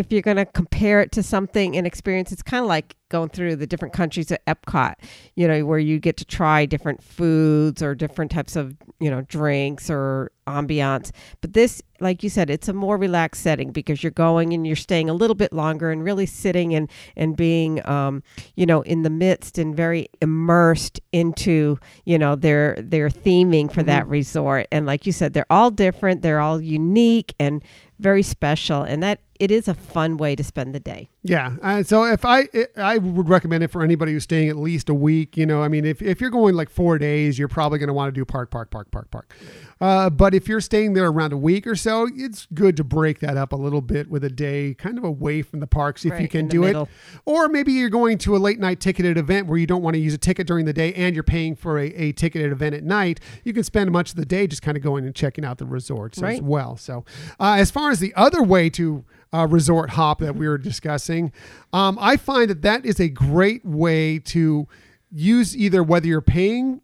[0.00, 3.28] if you're going to compare it to something in experience it's kind of like going
[3.28, 4.94] through the different countries at epcot
[5.36, 9.22] you know where you get to try different foods or different types of you know
[9.22, 11.10] drinks or ambiance.
[11.40, 14.76] But this like you said it's a more relaxed setting because you're going and you're
[14.76, 18.22] staying a little bit longer and really sitting and and being um,
[18.56, 23.82] you know in the midst and very immersed into you know their their theming for
[23.82, 24.66] that resort.
[24.72, 27.62] And like you said they're all different they're all unique and
[27.98, 28.82] very special.
[28.82, 31.56] And that it is a fun way to spend the day Yeah.
[31.62, 34.94] Uh, so if I I would recommend it for anybody who's staying at least a
[34.94, 35.36] week.
[35.36, 37.94] You know, I mean, if, if you're going like four days, you're probably going to
[37.94, 39.34] want to do park, park, park, park, park.
[39.80, 43.20] Uh, but if you're staying there around a week or so, it's good to break
[43.20, 46.20] that up a little bit with a day kind of away from the parks if
[46.20, 46.76] you can do it.
[47.24, 50.00] Or maybe you're going to a late night ticketed event where you don't want to
[50.00, 52.84] use a ticket during the day and you're paying for a, a ticketed event at
[52.84, 53.20] night.
[53.44, 55.66] You can spend much of the day just kind of going and checking out the
[55.66, 56.76] resorts as well.
[56.76, 57.04] So,
[57.38, 61.32] uh, as far as the other way to uh, resort hop that we were discussing,
[61.72, 64.66] um, I find that that is a great way to
[65.12, 66.80] use either whether you're paying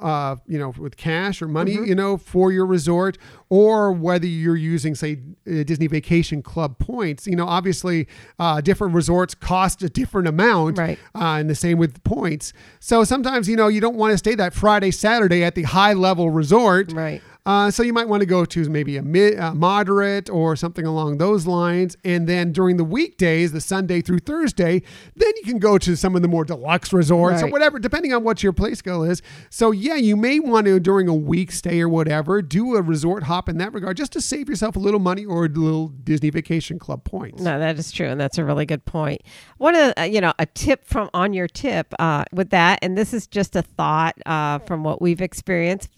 [0.00, 1.86] uh, you know, with cash or money, Mm-hmm.
[1.86, 3.18] you know, for your resort,
[3.48, 5.18] or whether you're using, say,
[5.50, 7.26] uh, Disney Vacation Club points.
[7.26, 8.06] You know, obviously,
[8.38, 11.00] uh, different resorts cost a different amount, Right.
[11.16, 12.52] Uh, and the same with points.
[12.78, 15.94] So sometimes, you know, you don't want to stay that Friday, Saturday at the high
[15.94, 17.20] level resort, Right.
[17.48, 20.84] Uh, so you might want to go to maybe a mid, uh, moderate or something
[20.84, 24.82] along those lines, and then during the weekdays, the Sunday through Thursday,
[25.16, 28.22] then you can go to some of the more deluxe resorts or whatever, depending on
[28.22, 29.22] what your play go is.
[29.50, 33.24] So yeah, you may want to during a week stay or whatever do a resort
[33.24, 36.28] hop in that regard, just to save yourself a little money or a little Disney
[36.30, 37.42] Vacation Club points.
[37.42, 39.22] No, that is true, and that's a really good point.
[39.56, 42.96] One of uh, you know a tip from on your tip uh, with that, and
[42.96, 45.88] this is just a thought uh, from what we've experienced.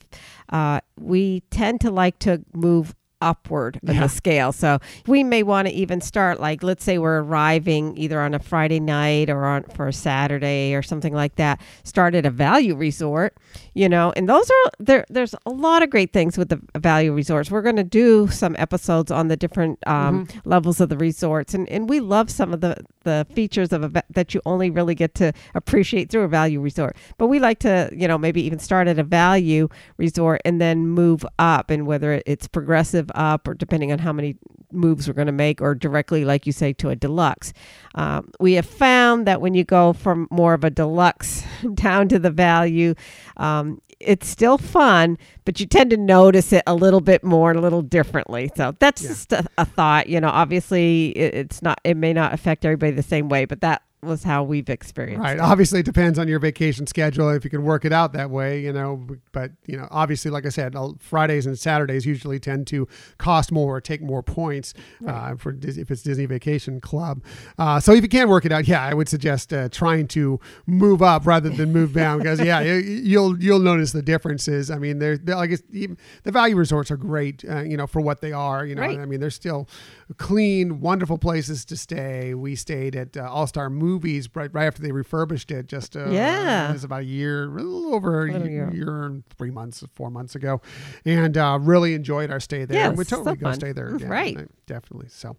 [0.50, 4.00] Uh, we tend to like to move upward in Yeah.
[4.00, 8.18] the scale, so we may want to even start like let's say we're arriving either
[8.18, 11.60] on a Friday night or on for a Saturday or something like that.
[11.84, 13.36] Start at a value resort,
[13.74, 15.04] you know, and those are there.
[15.10, 17.50] There's a lot of great things with the value resorts.
[17.50, 21.68] We're going to do some episodes on the different um, levels of the resorts, and,
[21.68, 25.14] and we love some of the the features of a that you only really get
[25.16, 26.96] to appreciate through a value resort.
[27.18, 30.86] But we like to, you know, maybe even start at a value resort and then
[30.86, 34.36] move up, and whether it's progressive up or depending on how many
[34.72, 37.52] moves we're going to make, or directly, like you say, to a deluxe.
[37.94, 42.18] Um, we have found that when you go from more of a deluxe down to
[42.18, 42.94] the value,
[43.36, 47.58] um, it's still fun, but you tend to notice it a little bit more and
[47.58, 48.50] a little differently.
[48.56, 50.08] So that's just a, a thought.
[50.08, 53.60] You know, obviously it, it's not, it may not affect everybody the same way, but
[53.60, 55.22] that was how we've experienced.
[55.22, 55.36] Right.
[55.36, 55.40] it.
[55.40, 58.60] Obviously, it depends on your vacation schedule if you can work it out that way,
[58.62, 59.06] you know.
[59.32, 63.76] But, you know, obviously, like I said, Fridays and Saturdays usually tend to cost more
[63.76, 64.72] or take more points
[65.06, 67.22] uh, for if it's Disney Vacation Club.
[67.58, 70.40] Uh, so if you can work it out, yeah, I would suggest uh, trying to
[70.66, 74.70] move up rather than move down because, yeah, you- you'll you'll notice the differences.
[74.70, 78.00] I mean, they're, they're like even, the value resorts are great, uh, you know, for
[78.00, 78.64] what they are.
[78.64, 78.98] You know, Right.
[78.98, 79.68] I mean, they're still
[80.16, 82.34] clean, wonderful places to stay.
[82.34, 85.66] We stayed at uh, All Star Movies right, right after they refurbished it.
[85.66, 86.70] Just uh, Yeah.
[86.70, 89.02] it was about a year, a little over a Little year, year.
[89.04, 90.60] and three months, four months ago,
[91.04, 92.78] and uh, really enjoyed our stay there.
[92.78, 93.94] Yeah, and we it's so totally go stay there.
[93.96, 94.08] Again.
[94.08, 94.38] right.
[94.66, 95.08] Definitely.
[95.08, 95.36] So,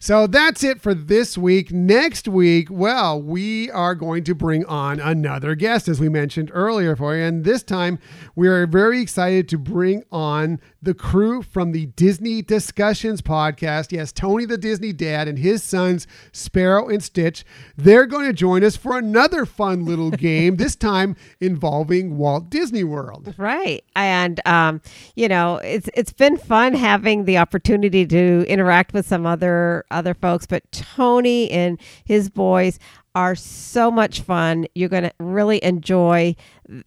[0.00, 1.70] so that's it for this week.
[1.72, 6.96] Next week, well, we are going to bring on another guest, as we mentioned earlier
[6.96, 7.22] for you.
[7.22, 8.00] And this time,
[8.34, 13.92] we are very excited to bring on the crew from the Disney Discussions podcast.
[13.92, 17.44] Yes, Tony the Disney dad and his sons, Sparrow and Stitch.
[17.76, 22.84] They're going to join us for another fun little game, this time involving Walt Disney
[22.84, 23.34] World.
[23.36, 23.84] Right.
[23.96, 24.80] And um,
[25.16, 30.14] you know, it's it's been fun having the opportunity to interact with some other other
[30.14, 32.78] folks, but Tony and his boys
[33.14, 34.66] are so much fun.
[34.74, 36.34] You're going to really enjoy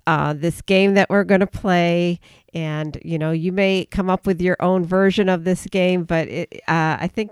[0.06, 2.20] uh, this game that we're going to play.
[2.58, 6.28] And, you know, you may come up with your own version of this game, but
[6.28, 7.30] it, uh, I think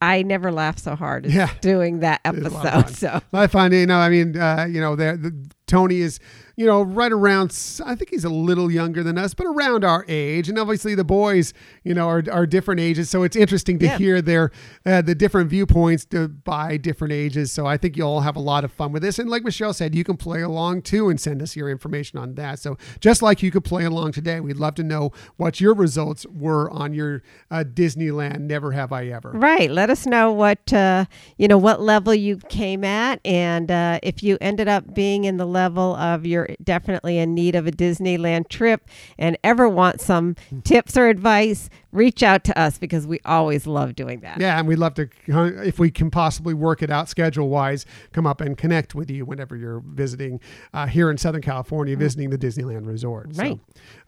[0.00, 1.48] I never laughed so hard Yeah.
[1.60, 2.96] doing that It a lot of episode.
[2.96, 5.32] So, I find, you know, I mean, uh, you know, the
[5.68, 6.18] Tony is,
[6.62, 7.50] you know, right around.
[7.84, 10.48] I think he's a little younger than us, but around our age.
[10.48, 11.52] And obviously, the boys,
[11.82, 13.10] you know, are, are different ages.
[13.10, 13.98] So it's interesting to Yeah.
[13.98, 14.52] hear their
[14.86, 17.50] uh, the different viewpoints to, by different ages.
[17.50, 19.18] So I think you'll all have a lot of fun with this.
[19.18, 22.34] And like Michelle said, you can play along too and send us your information on
[22.36, 22.60] that.
[22.60, 26.24] So just like you could play along today, we'd love to know what your results
[26.26, 29.30] were on your uh, Disneyland Never Have I Ever.
[29.32, 29.68] Right.
[29.68, 31.06] Let us know what uh,
[31.38, 35.38] you know what level you came at, and uh, if you ended up being in
[35.38, 38.88] the level of you're definitely in need of a Disneyland trip
[39.18, 43.94] and ever want some tips or advice, reach out to us because we always love
[43.94, 44.40] doing that.
[44.40, 48.26] Yeah, and we'd love to, if we can possibly work it out schedule wise, come
[48.26, 50.40] up and connect with you whenever you're visiting
[50.72, 53.30] uh, here in Southern California, visiting the Disneyland Resort.
[53.34, 53.58] Right.
[53.58, 53.60] So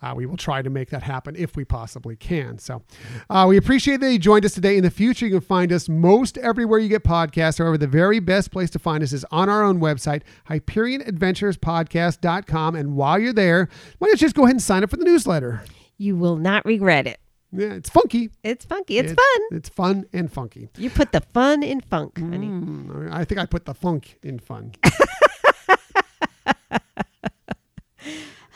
[0.02, 2.58] uh, we will try to make that happen if we possibly can.
[2.58, 2.82] So
[3.28, 4.76] uh, we appreciate that you joined us today.
[4.76, 7.58] In the future, you can find us most everywhere you get podcasts.
[7.58, 12.23] However, the very best place to find us is on our own website, HyperionAdventurespodcast.com.
[12.24, 13.68] And while you're there,
[13.98, 15.62] why don't you just go ahead and sign up for the newsletter?
[15.98, 17.20] You will not regret it.
[17.52, 18.30] Yeah, it's funky.
[18.42, 18.98] It's funky.
[18.98, 19.58] It's, It- fun.
[19.58, 20.68] It's fun and funky.
[20.76, 22.48] You put the fun in funk, honey.
[22.48, 24.72] Mm, I think I put the funk in fun.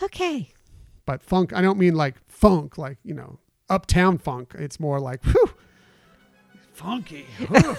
[0.02, 0.50] Okay.
[1.06, 3.38] but funk, I don't mean like funk, like, you know,
[3.68, 4.54] uptown funk.
[4.58, 5.50] It's more like, whew,
[6.72, 7.26] funky.
[7.48, 7.76] Whew.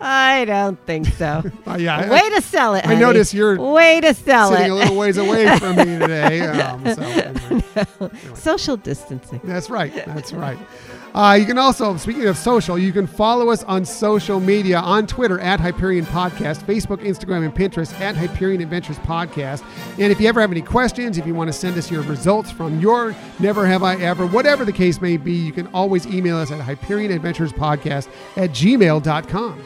[0.00, 1.42] I don't think so.
[1.66, 2.84] Uh, yeah, I- Way to sell it.
[2.84, 3.00] I honey.
[3.00, 4.70] notice you're Way to sell sitting it.
[4.70, 6.40] a little ways away from me today.
[6.42, 9.40] Um, so anyway, Social distancing.
[9.44, 9.92] that's right.
[10.06, 10.58] That's right.
[11.14, 15.06] Uh, you can also, speaking of social, you can follow us on social media on
[15.06, 19.64] Twitter at Hyperion Podcast, Facebook, Instagram, and Pinterest at Hyperion Adventures Podcast.
[19.98, 22.50] And if you ever have any questions, if you want to send us your results
[22.50, 26.36] from your Never Have I Ever, whatever the case may be, you can always email
[26.36, 29.62] us at Hyperion Adventures Podcast at gmail.com.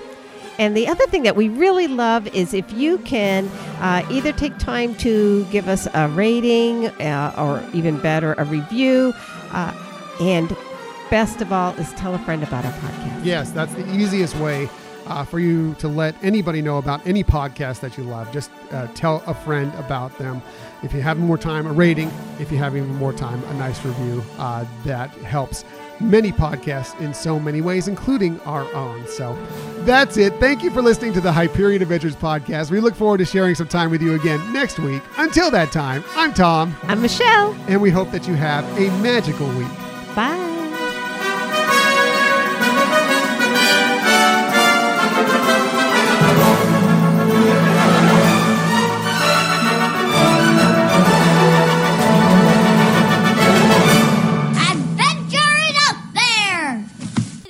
[0.60, 3.48] And the other thing that we really love is if you can
[3.78, 9.14] uh, either take time to give us a rating uh, or even better, a review.
[9.52, 9.72] Uh,
[10.20, 10.54] and
[11.10, 13.24] best of all is tell a friend about our podcast.
[13.24, 14.68] Yes, that's the easiest way
[15.06, 18.30] uh, for you to let anybody know about any podcast that you love.
[18.32, 20.40] Just uh, tell a friend about them.
[20.82, 22.10] If you have more time, a rating.
[22.38, 24.22] If you have even more time, a nice review.
[24.38, 25.64] Uh, that helps
[26.00, 29.06] many podcasts in so many ways, including our own.
[29.06, 29.36] So
[29.80, 30.32] that's it.
[30.34, 32.70] Thank you for listening to the Hyperion Adventures podcast.
[32.70, 35.02] We look forward to sharing some time with you again next week.
[35.18, 37.52] Until that time, I'm Tom, I'm Michelle.
[37.68, 39.68] and we hope that you have a magical week.
[40.14, 40.49] Bye.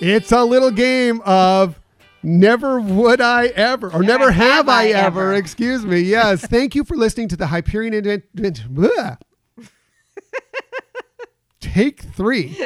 [0.01, 1.79] It's a little game of
[2.23, 5.35] never would I ever, or never, have, I, ever.
[5.35, 6.01] Excuse me.
[6.01, 6.47] Yes.
[6.47, 7.93] Thank you for listening to the Hyperion.
[7.95, 9.19] Bleh.
[11.61, 12.57] Take three.